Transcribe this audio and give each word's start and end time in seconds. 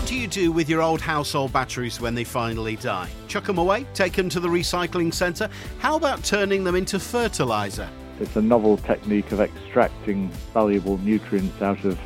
What 0.00 0.08
do 0.08 0.16
you 0.16 0.28
do 0.28 0.50
with 0.50 0.70
your 0.70 0.80
old 0.80 1.02
household 1.02 1.52
batteries 1.52 2.00
when 2.00 2.14
they 2.14 2.24
finally 2.24 2.74
die? 2.76 3.10
Chuck 3.28 3.44
them 3.44 3.58
away? 3.58 3.86
Take 3.92 4.14
them 4.14 4.30
to 4.30 4.40
the 4.40 4.48
recycling 4.48 5.12
centre? 5.12 5.50
How 5.78 5.94
about 5.94 6.24
turning 6.24 6.64
them 6.64 6.74
into 6.74 6.98
fertiliser? 6.98 7.86
It's 8.18 8.34
a 8.34 8.40
novel 8.40 8.78
technique 8.78 9.30
of 9.30 9.42
extracting 9.42 10.30
valuable 10.54 10.96
nutrients 10.96 11.60
out 11.60 11.84
of 11.84 11.98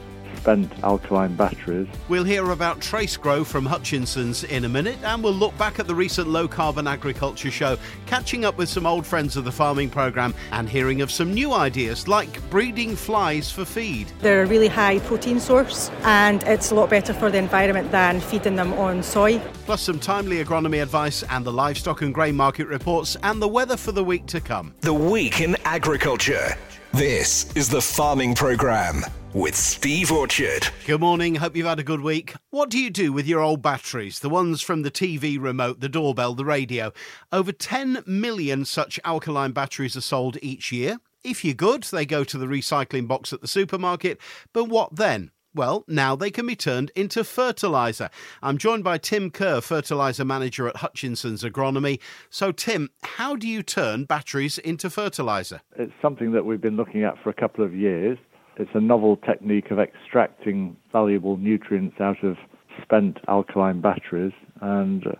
spent 0.45 0.71
alkaline 0.85 1.35
batteries. 1.35 1.89
We'll 2.11 2.23
hear 2.23 2.51
about 2.51 2.79
TraceGrow 2.79 3.47
from 3.47 3.65
Hutchinson's 3.65 4.45
in 4.45 4.67
a 4.67 4.69
minute, 4.69 4.99
and 5.03 5.25
we'll 5.25 5.33
look 5.33 5.57
back 5.57 5.79
at 5.79 5.87
the 5.87 5.95
recent 5.95 6.29
low 6.29 6.47
carbon 6.47 6.87
agriculture 6.87 7.51
show, 7.51 7.79
catching 8.05 8.45
up 8.45 8.59
with 8.59 8.69
some 8.69 8.85
old 8.85 9.07
friends 9.07 9.39
of 9.39 9.47
the 9.47 9.51
farming 9.51 9.89
programme, 9.89 10.35
and 10.53 10.69
hearing 10.69 11.01
of 11.01 11.11
some 11.11 11.33
new 11.33 11.55
ideas 11.55 12.09
like 12.09 12.39
breeding 12.51 12.95
flies 12.95 13.51
for 13.51 13.65
feed. 13.65 14.13
They're 14.21 14.43
a 14.43 14.47
really 14.47 14.69
high 14.69 14.99
protein 14.99 15.41
source, 15.41 15.91
and 16.03 16.43
it's 16.43 16.73
a 16.73 16.75
lot 16.75 16.91
better 16.91 17.15
for 17.15 17.31
the 17.31 17.39
environment 17.39 17.91
than 17.91 18.21
feeding 18.21 18.55
them 18.55 18.75
on 18.75 19.03
soy. 19.03 19.39
Plus, 19.65 19.81
some 19.81 19.99
timely 19.99 20.45
agronomy 20.45 20.83
advice, 20.83 21.23
and 21.31 21.43
the 21.47 21.53
livestock 21.53 22.03
and 22.03 22.13
grain 22.13 22.37
market 22.37 22.67
reports, 22.67 23.17
and 23.23 23.41
the 23.41 23.49
weather 23.49 23.79
for 23.79 23.93
the 23.93 24.05
week 24.05 24.27
to 24.27 24.43
come. 24.43 24.75
The 24.83 24.93
Week 24.93 25.41
in 25.41 25.57
Agriculture. 25.65 26.55
This 26.93 27.51
is 27.57 27.71
the 27.71 27.81
Farming 27.81 28.35
Programme 28.35 29.05
with 29.35 29.57
Steve 29.57 30.13
Orchard. 30.13 30.69
Good 30.87 31.01
morning. 31.01 31.35
Hope 31.35 31.57
you've 31.57 31.67
had 31.67 31.81
a 31.81 31.85
good 31.85 32.01
week. 32.01 32.35
What 32.51 32.71
do 32.71 32.79
you 32.79 32.89
do 32.89 33.13
with 33.13 33.27
your 33.27 33.41
old 33.41 33.61
batteries? 33.61 34.21
The 34.21 34.29
ones 34.31 34.63
from 34.63 34.83
the 34.83 34.93
TV 34.93 35.43
remote, 35.43 35.81
the 35.81 35.89
doorbell, 35.89 36.35
the 36.35 36.45
radio. 36.45 36.93
Over 37.33 37.51
10 37.51 38.05
million 38.07 38.65
such 38.65 39.01
alkaline 39.05 39.51
batteries 39.51 39.97
are 39.97 40.01
sold 40.01 40.39
each 40.41 40.71
year. 40.71 40.99
If 41.25 41.45
you're 41.45 41.55
good, 41.55 41.83
they 41.83 42.07
go 42.07 42.23
to 42.23 42.39
the 42.39 42.47
recycling 42.47 43.09
box 43.09 43.33
at 43.33 43.41
the 43.41 43.49
supermarket. 43.49 44.21
But 44.53 44.67
what 44.67 44.95
then? 44.95 45.33
Well, 45.53 45.85
now 45.89 46.15
they 46.15 46.31
can 46.31 46.47
be 46.47 46.57
turned 46.57 46.91
into 46.95 47.25
fertiliser. 47.25 48.11
I'm 48.43 48.59
joined 48.59 48.85
by 48.85 48.99
Tim 48.99 49.31
Kerr, 49.31 49.61
fertiliser 49.61 50.25
manager 50.25 50.69
at 50.69 50.77
Hutchinson's 50.77 51.43
Agronomy. 51.43 52.01
So, 52.31 52.53
Tim, 52.53 52.91
how 53.03 53.37
do 53.37 53.49
you 53.49 53.63
turn 53.63 54.05
batteries 54.05 54.59
into 54.59 54.91
fertiliser? 54.91 55.61
It's 55.77 55.93
something 56.03 56.33
that 56.33 56.45
we've 56.45 56.61
been 56.61 56.77
looking 56.77 57.05
at 57.05 57.21
for 57.23 57.31
a 57.31 57.35
couple 57.35 57.65
of 57.65 57.75
years. 57.75 58.19
It's 58.57 58.71
a 58.75 58.81
novel 58.81 59.17
technique 59.17 59.71
of 59.71 59.79
extracting 59.79 60.77
valuable 60.93 61.37
nutrients 61.37 62.01
out 62.01 62.23
of 62.23 62.37
spent 62.83 63.19
alkaline 63.29 63.81
batteries, 63.81 64.33
and 64.61 65.07
uh, 65.07 65.13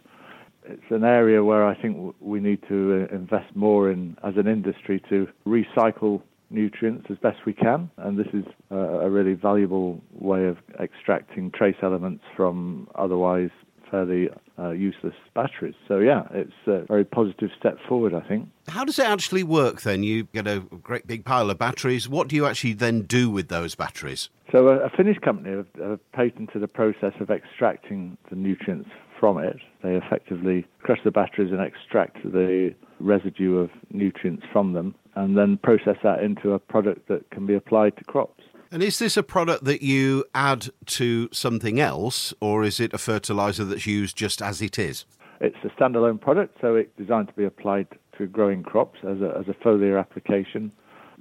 it's 0.67 0.91
an 0.91 1.05
area 1.05 1.43
where 1.43 1.65
I 1.65 1.75
think 1.81 2.15
we 2.21 2.41
need 2.41 2.61
to 2.69 3.09
uh, 3.11 3.15
invest 3.15 3.55
more 3.55 3.91
in 3.91 4.17
as 4.25 4.35
an 4.37 4.47
industry 4.47 5.03
to 5.09 5.29
recycle 5.47 6.23
nutrients 6.51 7.07
as 7.11 7.19
best 7.19 7.39
we 7.45 7.53
can, 7.53 7.91
and 7.99 8.19
this 8.19 8.29
is 8.33 8.45
a 8.71 9.11
really 9.11 9.35
valuable 9.35 10.01
way 10.13 10.47
of 10.47 10.59
extracting 10.79 11.51
trace 11.51 11.77
elements 11.83 12.23
from 12.37 12.89
otherwise 12.95 13.51
fairly 13.95 14.29
uh, 14.59 14.71
useless 14.71 15.15
batteries. 15.35 15.75
So, 15.87 15.99
yeah, 15.99 16.23
it's 16.33 16.53
a 16.67 16.85
very 16.87 17.05
positive 17.05 17.51
step 17.59 17.79
forward, 17.89 18.13
I 18.13 18.27
think. 18.27 18.49
How 18.67 18.85
does 18.85 18.99
it 18.99 19.07
actually 19.07 19.45
work 19.45 19.83
then? 19.83 20.03
You 20.03 20.25
get 20.25 20.49
a 20.49 20.61
great 20.83 21.07
big 21.07 21.25
pile 21.25 21.49
of 21.51 21.59
batteries. 21.59 22.09
What 22.09 22.29
do 22.29 22.35
you 22.35 22.47
actually 22.47 22.73
then 22.73 23.03
do 23.03 23.31
with 23.31 23.49
those 23.49 23.75
batteries? 23.75 24.31
So, 24.51 24.69
a, 24.69 24.87
a 24.87 24.91
Finnish 24.91 25.19
company 25.19 25.57
have, 25.57 25.67
have 25.81 26.13
patented 26.13 26.63
a 26.63 26.69
process 26.69 27.13
of 27.21 27.31
extracting 27.31 28.17
the 28.31 28.37
nutrients 28.37 28.91
from 29.21 29.39
it. 29.39 29.57
They 29.83 29.95
effectively 29.95 30.67
crush 30.81 30.99
the 31.05 31.13
batteries 31.13 31.53
and 31.53 31.61
extract 31.61 32.23
the 32.25 32.75
residue 32.99 33.59
of 33.59 33.71
nutrients 33.91 34.45
from 34.53 34.73
them 34.73 34.95
and 35.15 35.39
then 35.39 35.59
process 35.63 35.97
that 36.03 36.23
into 36.23 36.53
a 36.53 36.59
product 36.59 37.07
that 37.09 37.31
can 37.31 37.47
be 37.47 37.55
applied 37.55 37.97
to 37.99 38.05
crops. 38.05 38.43
And 38.75 38.83
is 38.83 38.99
this 38.99 39.17
a 39.17 39.23
product 39.23 39.63
that 39.67 39.83
you 39.83 40.25
add 40.35 40.69
to 40.87 41.29
something 41.31 41.79
else, 41.79 42.35
or 42.41 42.65
is 42.65 42.81
it 42.81 42.93
a 42.93 42.99
fertilizer 42.99 43.65
that's 43.65 43.87
used 43.87 44.17
just 44.17 44.43
as 44.43 44.61
it 44.61 44.81
is? 44.81 45.05
It's 45.41 45.55
a 45.63 45.69
standalone 45.81 46.21
product, 46.21 46.59
so 46.61 46.75
it's 46.75 46.91
designed 46.99 47.29
to 47.29 47.35
be 47.35 47.45
applied 47.45 47.87
to 48.19 48.27
growing 48.27 48.65
crops 48.65 48.99
as 49.05 49.21
a, 49.21 49.33
as 49.39 49.47
a 49.47 49.55
foliar 49.65 49.97
application. 49.97 50.73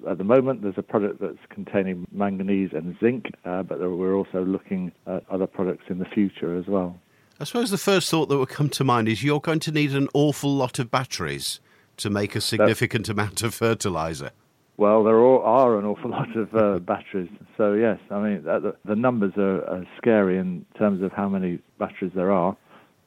At 0.10 0.18
the 0.18 0.24
moment, 0.24 0.64
there's 0.64 0.80
a 0.80 0.82
product 0.82 1.22
that's 1.22 1.38
containing 1.50 2.08
manganese 2.12 2.72
and 2.74 2.98
zinc, 3.00 3.28
uh, 3.46 3.62
but 3.62 3.80
we're 3.80 4.16
also 4.16 4.44
looking 4.44 4.92
at 5.06 5.24
other 5.30 5.46
products 5.46 5.84
in 5.90 6.00
the 6.00 6.06
future 6.06 6.58
as 6.58 6.66
well. 6.66 7.00
I 7.40 7.44
suppose 7.44 7.70
the 7.70 7.78
first 7.78 8.10
thought 8.10 8.30
that 8.30 8.38
would 8.40 8.50
come 8.50 8.70
to 8.70 8.84
mind 8.84 9.08
is 9.08 9.24
you're 9.24 9.40
going 9.40 9.60
to 9.60 9.72
need 9.72 9.94
an 9.94 10.08
awful 10.16 10.56
lot 10.56 10.80
of 10.80 10.90
batteries 10.90 11.60
to 11.98 12.10
make 12.10 12.36
a 12.36 12.42
significant 12.42 13.06
That's... 13.06 13.14
amount 13.14 13.44
of 13.44 13.54
fertilizer. 13.54 14.32
Well, 14.78 15.04
there 15.04 15.24
are 15.24 15.78
an 15.78 15.86
awful 15.86 16.10
lot 16.12 16.36
of 16.36 16.56
uh, 16.56 16.80
batteries. 16.80 17.30
So, 17.58 17.74
yes, 17.74 18.00
I 18.10 18.20
mean, 18.20 18.44
the, 18.44 18.76
the 18.86 18.96
numbers 18.96 19.34
are, 19.38 19.64
are, 19.66 19.86
scary 19.98 20.38
in 20.38 20.66
terms 20.78 21.04
of 21.04 21.12
how 21.12 21.30
many 21.30 21.60
batteries 21.78 22.12
there 22.16 22.32
are. 22.32 22.58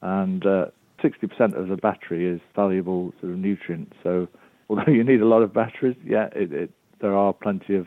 And 0.02 0.44
uh, 0.46 0.66
60% 1.02 1.58
of 1.58 1.68
the 1.68 1.76
battery 1.76 2.26
is 2.28 2.40
valuable 2.54 3.12
sort 3.20 3.32
of 3.32 3.38
nutrient. 3.38 3.92
So, 4.02 4.28
although 4.70 4.92
you 4.92 5.04
need 5.04 5.20
a 5.20 5.26
lot 5.26 5.42
of 5.42 5.52
batteries, 5.52 5.96
yeah, 6.04 6.28
it, 6.34 6.52
it, 6.52 6.70
there 7.00 7.16
are 7.16 7.32
plenty 7.32 7.76
of 7.76 7.86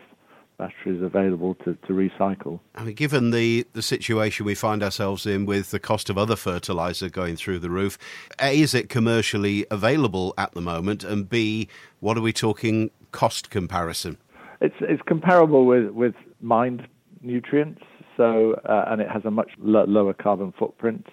batteries 0.58 1.02
available 1.02 1.56
to, 1.56 1.74
to 1.88 1.94
recycle. 1.94 2.60
I 2.76 2.84
mean, 2.84 2.94
given 2.94 3.32
the, 3.32 3.66
the 3.72 3.82
situation 3.82 4.46
we 4.46 4.56
find 4.56 4.84
ourselves 4.84 5.26
in 5.26 5.46
with 5.46 5.72
the 5.72 5.80
cost 5.80 6.10
of 6.10 6.18
other 6.18 6.36
fertiliser 6.36 7.10
going 7.10 7.38
through 7.38 7.60
the 7.60 7.70
roof, 7.70 7.98
A, 8.42 8.60
is 8.60 8.74
it 8.74 8.90
commercially 8.90 9.66
available 9.72 10.34
at 10.38 10.52
the 10.52 10.62
moment? 10.62 11.06
And 11.06 11.30
B, 11.30 11.70
what 12.02 12.18
are 12.18 12.22
we 12.22 12.34
talking 12.34 12.92
cost 13.12 13.50
comparison? 13.50 14.18
It's 14.62 14.76
it's 14.82 15.02
comparable 15.04 15.66
with 15.66 15.90
with 15.92 16.16
mined 16.42 16.88
nutrients, 17.22 17.82
so 18.18 18.60
uh, 18.66 18.86
and 18.88 19.02
it 19.02 19.10
has 19.10 19.24
a 19.26 19.32
much 19.32 19.52
lo- 19.60 19.86
lower 19.86 20.14
carbon 20.14 20.54
footprint. 20.58 21.08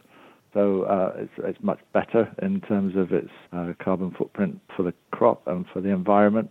So 0.52 0.82
uh, 0.82 1.12
it's 1.16 1.32
it's 1.38 1.62
much 1.62 1.80
better 1.92 2.32
in 2.42 2.60
terms 2.62 2.96
of 2.96 3.12
its 3.12 3.30
uh, 3.52 3.72
carbon 3.82 4.10
footprint 4.16 4.60
for 4.76 4.82
the 4.82 4.94
crop 5.10 5.46
and 5.46 5.66
for 5.72 5.80
the 5.80 5.90
environment. 5.90 6.50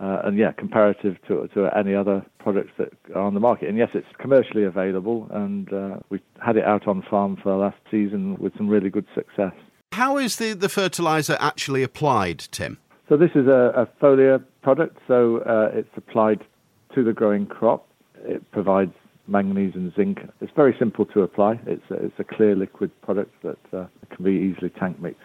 Uh, 0.00 0.22
and 0.24 0.36
yeah, 0.36 0.50
comparative 0.50 1.16
to, 1.28 1.48
to 1.54 1.68
any 1.76 1.94
other 1.94 2.26
products 2.40 2.72
that 2.78 2.92
are 3.14 3.22
on 3.22 3.32
the 3.32 3.40
market. 3.40 3.68
And 3.68 3.78
yes, 3.78 3.90
it's 3.94 4.08
commercially 4.18 4.64
available, 4.64 5.28
and 5.30 5.72
uh, 5.72 5.98
we 6.10 6.20
had 6.44 6.56
it 6.56 6.64
out 6.64 6.88
on 6.88 7.02
farm 7.08 7.36
for 7.36 7.50
the 7.50 7.56
last 7.56 7.78
season 7.92 8.36
with 8.38 8.56
some 8.56 8.68
really 8.68 8.90
good 8.90 9.06
success. 9.14 9.52
How 9.92 10.18
is 10.18 10.36
the, 10.36 10.52
the 10.52 10.68
fertilizer 10.68 11.36
actually 11.38 11.84
applied, 11.84 12.40
Tim? 12.50 12.78
So 13.08 13.16
this 13.16 13.30
is 13.36 13.46
a, 13.46 13.72
a 13.76 14.04
foliar 14.04 14.42
product, 14.64 14.98
so 15.06 15.38
uh, 15.40 15.68
it's 15.72 15.96
applied 15.96 16.40
to 16.94 17.04
the 17.04 17.12
growing 17.12 17.46
crop. 17.46 17.86
It 18.24 18.50
provides 18.50 18.94
manganese 19.28 19.74
and 19.74 19.94
zinc. 19.94 20.18
It's 20.40 20.52
very 20.56 20.74
simple 20.78 21.04
to 21.06 21.20
apply. 21.22 21.60
It's 21.66 21.88
a, 21.90 21.94
it's 21.94 22.18
a 22.18 22.24
clear 22.24 22.56
liquid 22.56 22.90
product 23.02 23.32
that 23.42 23.58
uh, 23.72 23.86
can 24.10 24.24
be 24.24 24.32
easily 24.32 24.70
tank 24.70 25.00
mixed 25.00 25.20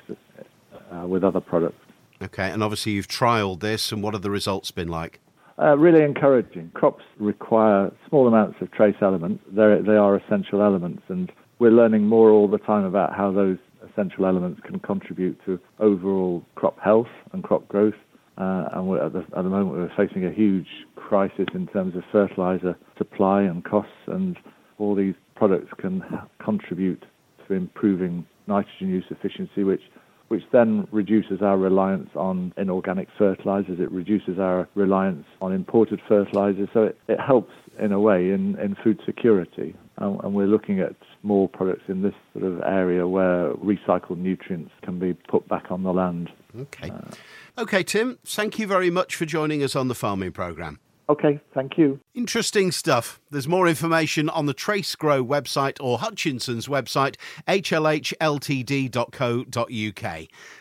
uh, 0.91 1.07
with 1.07 1.23
other 1.23 1.39
products. 1.39 1.81
Okay, 2.21 2.51
and 2.51 2.61
obviously 2.61 2.91
you've 2.91 3.07
trialled 3.07 3.61
this, 3.61 3.91
and 3.91 4.03
what 4.03 4.13
have 4.13 4.23
the 4.23 4.29
results 4.29 4.71
been 4.71 4.89
like? 4.89 5.21
Uh, 5.57 5.77
really 5.77 6.03
encouraging. 6.03 6.71
Crops 6.73 7.03
require 7.17 7.91
small 8.07 8.27
amounts 8.27 8.61
of 8.61 8.71
trace 8.71 8.95
elements. 9.01 9.43
They're, 9.51 9.81
they 9.81 9.95
are 9.95 10.15
essential 10.15 10.61
elements, 10.61 11.03
and 11.07 11.31
we're 11.59 11.71
learning 11.71 12.03
more 12.03 12.29
all 12.29 12.47
the 12.47 12.57
time 12.57 12.83
about 12.83 13.15
how 13.15 13.31
those 13.31 13.57
essential 13.89 14.25
elements 14.25 14.61
can 14.65 14.79
contribute 14.79 15.39
to 15.45 15.59
overall 15.79 16.43
crop 16.55 16.77
health 16.79 17.07
and 17.31 17.43
crop 17.43 17.67
growth. 17.67 17.95
Uh, 18.39 18.69
and 18.71 18.99
at 18.99 19.13
the, 19.13 19.19
at 19.37 19.43
the 19.43 19.49
moment, 19.49 19.71
we're 19.71 20.07
facing 20.07 20.25
a 20.25 20.31
huge 20.31 20.67
crisis 20.95 21.47
in 21.53 21.67
terms 21.67 21.95
of 21.95 22.03
fertilizer 22.11 22.77
supply 22.97 23.41
and 23.41 23.65
costs, 23.65 23.91
and 24.07 24.37
all 24.77 24.95
these 24.95 25.15
products 25.35 25.71
can 25.77 26.01
contribute 26.43 27.03
to 27.47 27.53
improving 27.53 28.25
nitrogen 28.47 28.89
use 28.89 29.05
efficiency, 29.09 29.63
which 29.63 29.81
which 30.29 30.43
then 30.51 30.87
reduces 30.91 31.41
our 31.41 31.57
reliance 31.57 32.09
on 32.15 32.53
inorganic 32.55 33.07
fertilizers. 33.17 33.79
It 33.79 33.91
reduces 33.91 34.37
our 34.37 34.69
reliance 34.75 35.25
on 35.41 35.51
imported 35.51 35.99
fertilizers. 36.07 36.69
So 36.71 36.83
it, 36.83 36.97
it 37.07 37.19
helps 37.19 37.51
in 37.79 37.91
a 37.91 37.99
way 37.99 38.29
in, 38.29 38.55
in 38.59 38.75
food 38.83 38.99
security. 39.07 39.75
And, 39.99 40.19
and 40.23 40.33
we're 40.33 40.47
looking 40.47 40.79
at 40.79 40.95
more 41.23 41.47
products 41.47 41.83
in 41.87 42.01
this 42.01 42.15
sort 42.33 42.45
of 42.45 42.61
area 42.61 43.07
where 43.07 43.53
recycled 43.55 44.17
nutrients 44.17 44.71
can 44.81 44.97
be 44.99 45.13
put 45.13 45.47
back 45.47 45.65
on 45.69 45.83
the 45.83 45.93
land. 45.93 46.29
Okay. 46.57 46.89
Uh, 46.89 47.61
okay, 47.61 47.83
Tim, 47.83 48.17
thank 48.25 48.57
you 48.57 48.65
very 48.65 48.89
much 48.89 49.15
for 49.15 49.25
joining 49.25 49.61
us 49.61 49.75
on 49.75 49.87
the 49.87 49.95
farming 49.95 50.31
programme. 50.31 50.79
Okay, 51.09 51.39
thank 51.55 51.77
you. 51.77 51.99
Interesting 52.13 52.71
stuff. 52.71 53.19
There's 53.31 53.47
more 53.47 53.67
information 53.67 54.29
on 54.29 54.45
the 54.45 54.53
TraceGrow 54.53 55.25
website 55.25 55.77
or 55.81 55.97
Hutchinson's 55.97 56.67
website, 56.67 57.15
hlhltd.co.uk. 57.47 58.19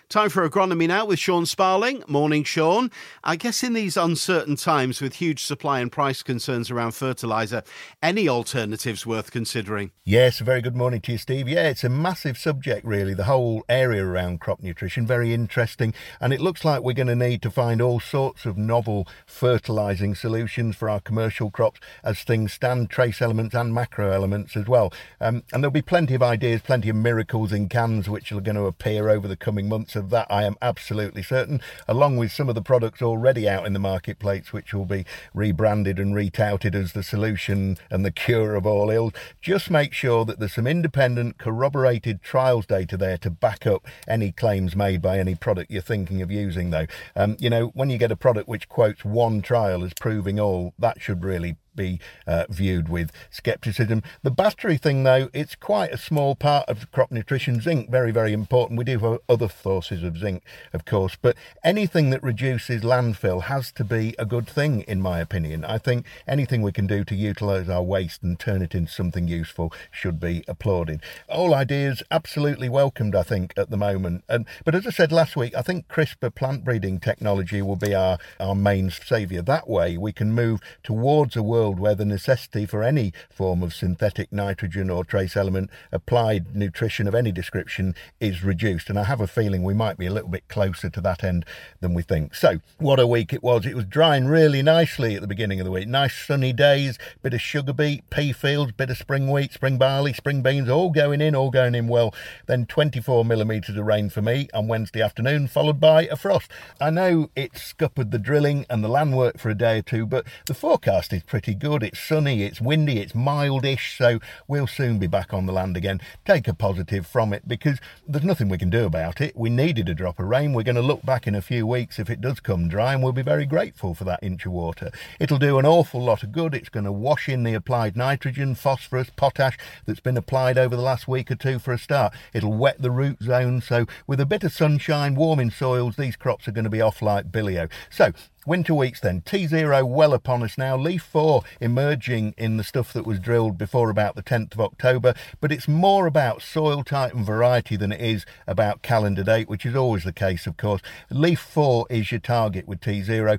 Time 0.08 0.31
for 0.31 0.49
agronomy 0.49 0.88
now 0.88 1.05
with 1.05 1.19
Sean 1.19 1.44
Sparling. 1.44 2.02
Morning, 2.08 2.43
Sean. 2.43 2.90
I 3.22 3.37
guess 3.37 3.62
in 3.62 3.75
these 3.75 3.94
uncertain 3.94 4.56
times 4.56 5.02
with 5.02 5.16
huge 5.16 5.44
supply 5.44 5.81
and 5.81 5.93
price 5.93 6.22
concerns 6.22 6.70
around 6.70 6.93
fertiliser, 6.93 7.62
any 8.02 8.26
alternatives 8.26 9.05
worth 9.05 9.31
considering? 9.31 9.90
Yes, 10.05 10.40
a 10.40 10.44
very 10.44 10.62
good 10.62 10.75
morning 10.75 11.02
to 11.02 11.12
you, 11.12 11.19
Steve. 11.19 11.46
Yeah, 11.46 11.69
it's 11.69 11.84
a 11.84 11.90
massive 11.90 12.38
subject, 12.38 12.87
really. 12.87 13.12
The 13.12 13.25
whole 13.25 13.66
area 13.69 14.02
around 14.02 14.40
crop 14.40 14.62
nutrition, 14.62 15.06
very 15.06 15.34
interesting. 15.34 15.93
And 16.22 16.32
it 16.32 16.40
looks 16.40 16.64
like 16.64 16.81
we're 16.81 16.94
going 16.94 17.08
to 17.08 17.14
need 17.14 17.43
to 17.43 17.50
find 17.50 17.82
all 17.82 18.00
sorts 18.00 18.46
of 18.46 18.56
novel 18.56 19.06
fertilising 19.26 20.14
solutions 20.14 20.75
for 20.75 20.88
our 20.88 21.00
commercial 21.00 21.50
crops 21.50 21.81
as 22.02 22.22
things 22.22 22.54
stand, 22.54 22.88
trace 22.88 23.20
elements 23.20 23.54
and 23.54 23.75
macro 23.75 24.11
elements 24.11 24.56
as 24.56 24.66
well. 24.66 24.90
Um, 25.20 25.43
and 25.52 25.62
there'll 25.62 25.70
be 25.70 25.82
plenty 25.82 26.14
of 26.14 26.22
ideas, 26.22 26.62
plenty 26.62 26.88
of 26.88 26.96
miracles 26.96 27.52
in 27.52 27.69
cans 27.69 28.08
which 28.08 28.32
are 28.32 28.40
going 28.40 28.56
to 28.56 28.64
appear 28.64 29.11
over 29.11 29.28
the 29.28 29.37
coming 29.37 29.69
months. 29.69 29.97
Of 29.98 30.10
that, 30.10 30.28
I 30.30 30.44
am 30.44 30.56
absolutely 30.62 31.22
certain, 31.24 31.60
along 31.88 32.18
with 32.18 32.30
some 32.30 32.48
of 32.48 32.54
the 32.54 32.62
products 32.62 33.02
already 33.02 33.48
out 33.48 33.66
in 33.66 33.72
the 33.72 33.80
marketplace, 33.80 34.52
which 34.52 34.72
will 34.72 34.84
be 34.84 35.04
rebranded 35.34 35.98
and 35.98 36.14
retouted 36.14 36.76
as 36.76 36.92
the 36.92 37.02
solution 37.02 37.76
and 37.90 38.04
the 38.04 38.12
cure 38.12 38.54
of 38.54 38.64
all 38.64 38.90
ills. 38.90 39.12
Just 39.42 39.70
make 39.70 39.92
sure 39.92 40.24
that 40.24 40.38
there's 40.38 40.54
some 40.54 40.68
independent, 40.68 41.36
corroborated 41.38 42.22
trials 42.22 42.64
data 42.64 42.96
there 42.96 43.18
to 43.18 43.30
back 43.30 43.66
up 43.66 43.86
any 44.06 44.30
claims 44.30 44.76
made 44.76 45.02
by 45.02 45.18
any 45.18 45.34
product 45.34 45.70
you're 45.70 45.82
thinking 45.82 46.22
of 46.22 46.30
using, 46.30 46.70
though. 46.70 46.86
Um, 47.16 47.36
you 47.40 47.50
know, 47.50 47.66
when 47.74 47.90
you 47.90 47.98
get 47.98 48.12
a 48.12 48.16
product 48.16 48.48
which 48.48 48.68
quotes 48.68 49.04
one 49.04 49.42
trial 49.42 49.84
as 49.84 49.92
proving 49.94 50.38
all, 50.38 50.74
that 50.78 51.02
should 51.02 51.24
really 51.24 51.56
be 51.78 52.00
uh, 52.26 52.44
viewed 52.50 52.88
with 52.88 53.10
scepticism. 53.30 54.02
The 54.22 54.30
battery 54.30 54.76
thing, 54.76 55.04
though, 55.04 55.30
it's 55.32 55.54
quite 55.54 55.92
a 55.92 55.98
small 55.98 56.34
part 56.34 56.69
of 56.69 56.90
crop 56.90 57.10
nutrition. 57.10 57.60
Zinc, 57.60 57.90
very, 57.90 58.10
very 58.10 58.32
important. 58.32 58.78
We 58.78 58.84
do 58.84 58.98
have 58.98 59.19
other 59.28 59.48
sources 59.48 60.02
of 60.02 60.19
zinc, 60.19 60.42
of 60.72 60.84
course, 60.84 61.16
but 61.20 61.36
anything 61.64 62.10
that 62.10 62.22
reduces 62.22 62.82
landfill 62.82 63.44
has 63.44 63.70
to 63.72 63.84
be 63.84 64.14
a 64.19 64.26
good 64.26 64.48
thing, 64.48 64.80
in 64.82 65.00
my 65.00 65.20
opinion. 65.20 65.64
I 65.64 65.78
think 65.78 66.04
anything 66.26 66.62
we 66.62 66.72
can 66.72 66.86
do 66.86 67.04
to 67.04 67.14
utilise 67.14 67.69
our 67.69 67.82
waste 67.82 68.22
and 68.22 68.38
turn 68.38 68.62
it 68.62 68.75
into 68.75 68.92
something 68.92 69.28
useful 69.28 69.72
should 69.90 70.19
be 70.19 70.44
applauded. 70.48 71.00
All 71.28 71.54
ideas 71.54 72.02
absolutely 72.10 72.69
welcomed, 72.69 73.14
I 73.14 73.22
think, 73.22 73.54
at 73.56 73.70
the 73.70 73.76
moment. 73.76 74.25
And 74.28 74.46
but 74.64 74.75
as 74.75 74.86
I 74.86 74.90
said 74.90 75.12
last 75.12 75.36
week, 75.36 75.54
I 75.54 75.62
think 75.62 75.86
CRISPR 75.88 76.34
plant 76.34 76.64
breeding 76.64 76.98
technology 76.98 77.62
will 77.62 77.76
be 77.76 77.94
our, 77.94 78.19
our 78.40 78.54
main 78.54 78.90
saviour. 78.90 79.42
That 79.42 79.69
way, 79.69 79.96
we 79.96 80.12
can 80.12 80.32
move 80.32 80.60
towards 80.82 81.36
a 81.36 81.42
world 81.42 81.67
world 81.68 81.78
where 81.78 81.94
the 81.94 82.04
necessity 82.04 82.64
for 82.64 82.82
any 82.82 83.12
form 83.30 83.62
of 83.62 83.74
synthetic 83.74 84.32
nitrogen 84.32 84.88
or 84.88 85.04
trace 85.04 85.36
element 85.36 85.68
applied 85.92 86.56
nutrition 86.56 87.06
of 87.06 87.14
any 87.14 87.30
description 87.30 87.94
is 88.20 88.42
reduced. 88.42 88.88
And 88.88 88.98
I 88.98 89.04
have 89.04 89.20
a 89.20 89.26
feeling 89.26 89.62
we 89.62 89.74
might 89.74 89.98
be 89.98 90.06
a 90.06 90.12
little 90.12 90.30
bit 90.30 90.48
closer 90.48 90.88
to 90.88 91.00
that 91.02 91.22
end 91.22 91.44
than 91.80 91.92
we 91.92 92.02
think. 92.02 92.34
So, 92.34 92.60
what 92.78 92.98
a 92.98 93.06
week 93.06 93.34
it 93.34 93.42
was. 93.42 93.66
It 93.66 93.74
was 93.74 93.84
drying 93.84 94.26
really 94.26 94.62
nicely 94.62 95.14
at 95.14 95.20
the 95.20 95.26
beginning 95.26 95.60
of 95.60 95.66
the 95.66 95.70
week. 95.70 95.88
Nice 95.88 96.16
sunny 96.16 96.54
days, 96.54 96.98
bit 97.22 97.34
of 97.34 97.40
sugar 97.42 97.74
beet, 97.74 98.08
pea 98.08 98.32
fields, 98.32 98.72
bit 98.72 98.88
of 98.88 98.96
spring 98.96 99.30
wheat, 99.30 99.52
spring 99.52 99.76
barley, 99.76 100.14
spring 100.14 100.40
beans, 100.40 100.70
all 100.70 100.90
going 100.90 101.20
in, 101.20 101.34
all 101.34 101.50
going 101.50 101.74
in 101.74 101.86
well. 101.86 102.14
Then 102.46 102.64
24 102.64 103.26
millimetres 103.26 103.76
of 103.76 103.84
rain 103.84 104.08
for 104.08 104.22
me 104.22 104.48
on 104.54 104.68
Wednesday 104.68 105.02
afternoon, 105.02 105.48
followed 105.48 105.80
by 105.80 106.06
a 106.06 106.16
frost. 106.16 106.50
I 106.80 106.88
know 106.88 107.28
it 107.36 107.58
scuppered 107.58 108.10
the 108.10 108.18
drilling 108.18 108.64
and 108.70 108.82
the 108.82 108.88
land 108.88 109.14
work 109.14 109.38
for 109.38 109.50
a 109.50 109.54
day 109.54 109.80
or 109.80 109.82
two, 109.82 110.06
but 110.06 110.24
the 110.46 110.54
forecast 110.54 111.12
is 111.12 111.22
pretty 111.24 111.54
good. 111.58 111.82
It's 111.82 111.99
sunny, 111.99 112.43
it's 112.43 112.60
windy, 112.60 112.99
it's 113.00 113.12
mildish, 113.12 113.96
so 113.96 114.20
we'll 114.46 114.66
soon 114.66 114.99
be 114.99 115.06
back 115.06 115.34
on 115.34 115.46
the 115.46 115.52
land 115.52 115.76
again. 115.76 116.00
Take 116.25 116.49
a 116.49 116.55
positive 116.55 117.06
from 117.06 117.32
it 117.32 117.46
because 117.46 117.78
there's 118.06 118.25
nothing 118.25 118.49
we 118.49 118.58
can 118.58 118.70
do 118.70 118.84
about 118.84 119.20
it. 119.20 119.37
We 119.37 119.50
needed 119.50 119.88
a 119.88 119.94
drop 119.94 120.19
of 120.19 120.26
rain. 120.26 120.52
We're 120.52 120.62
going 120.62 120.76
to 120.76 120.82
look 120.82 121.05
back 121.05 121.26
in 121.26 121.34
a 121.34 121.43
few 121.43 121.66
weeks 121.66 121.99
if 121.99 122.08
it 122.08 122.20
does 122.20 122.40
come 122.40 122.69
dry 122.69 122.94
and 122.94 123.02
we'll 123.02 123.12
be 123.12 123.22
very 123.22 123.46
grateful 123.46 123.94
for 123.94 124.05
that 124.05 124.22
inch 124.22 124.46
of 124.46 124.52
water. 124.52 124.90
It'll 125.19 125.38
do 125.38 125.58
an 125.58 125.66
awful 125.66 126.02
lot 126.02 126.22
of 126.22 126.32
good. 126.32 126.55
It's 126.55 126.69
going 126.69 126.84
to 126.84 126.93
wash 126.93 127.28
in 127.28 127.43
the 127.43 127.55
applied 127.55 127.96
nitrogen, 127.96 128.54
phosphorus, 128.54 129.11
potash 129.14 129.58
that's 129.87 130.00
been 130.00 130.16
applied 130.16 130.58
over 130.58 130.76
the 130.76 130.82
last 130.82 131.08
week 131.08 131.31
or 131.31 131.37
two 131.37 131.58
for 131.58 131.72
a 131.72 131.78
start. 131.78 132.14
It'll 132.32 132.52
wet 132.54 132.81
the 132.81 132.90
root 132.90 133.22
zone, 133.22 133.61
so 133.61 133.87
with 134.06 134.20
a 134.20 134.26
bit 134.26 134.44
of 134.44 134.52
sunshine, 134.52 135.14
warming 135.14 135.50
soils, 135.50 135.96
these 135.96 136.16
crops 136.16 136.46
are 136.49 136.52
going 136.52 136.64
to 136.64 136.70
be 136.70 136.81
off 136.81 137.02
like 137.02 137.32
billio. 137.32 137.70
So 137.90 138.12
Winter 138.48 138.72
weeks 138.72 138.98
then. 139.00 139.20
T0 139.20 139.86
well 139.86 140.14
upon 140.14 140.42
us 140.42 140.56
now. 140.56 140.74
Leaf 140.74 141.02
4 141.02 141.42
emerging 141.60 142.32
in 142.38 142.56
the 142.56 142.64
stuff 142.64 142.94
that 142.94 143.06
was 143.06 143.20
drilled 143.20 143.58
before 143.58 143.90
about 143.90 144.16
the 144.16 144.22
10th 144.22 144.54
of 144.54 144.60
October, 144.62 145.12
but 145.38 145.52
it's 145.52 145.68
more 145.68 146.06
about 146.06 146.40
soil 146.40 146.82
type 146.82 147.12
and 147.12 147.26
variety 147.26 147.76
than 147.76 147.92
it 147.92 148.00
is 148.00 148.24
about 148.46 148.80
calendar 148.80 149.22
date, 149.22 149.50
which 149.50 149.66
is 149.66 149.76
always 149.76 150.04
the 150.04 150.14
case, 150.14 150.46
of 150.46 150.56
course. 150.56 150.80
Leaf 151.10 151.40
4 151.40 151.88
is 151.90 152.10
your 152.10 152.20
target 152.20 152.66
with 152.66 152.80
T0. 152.80 153.38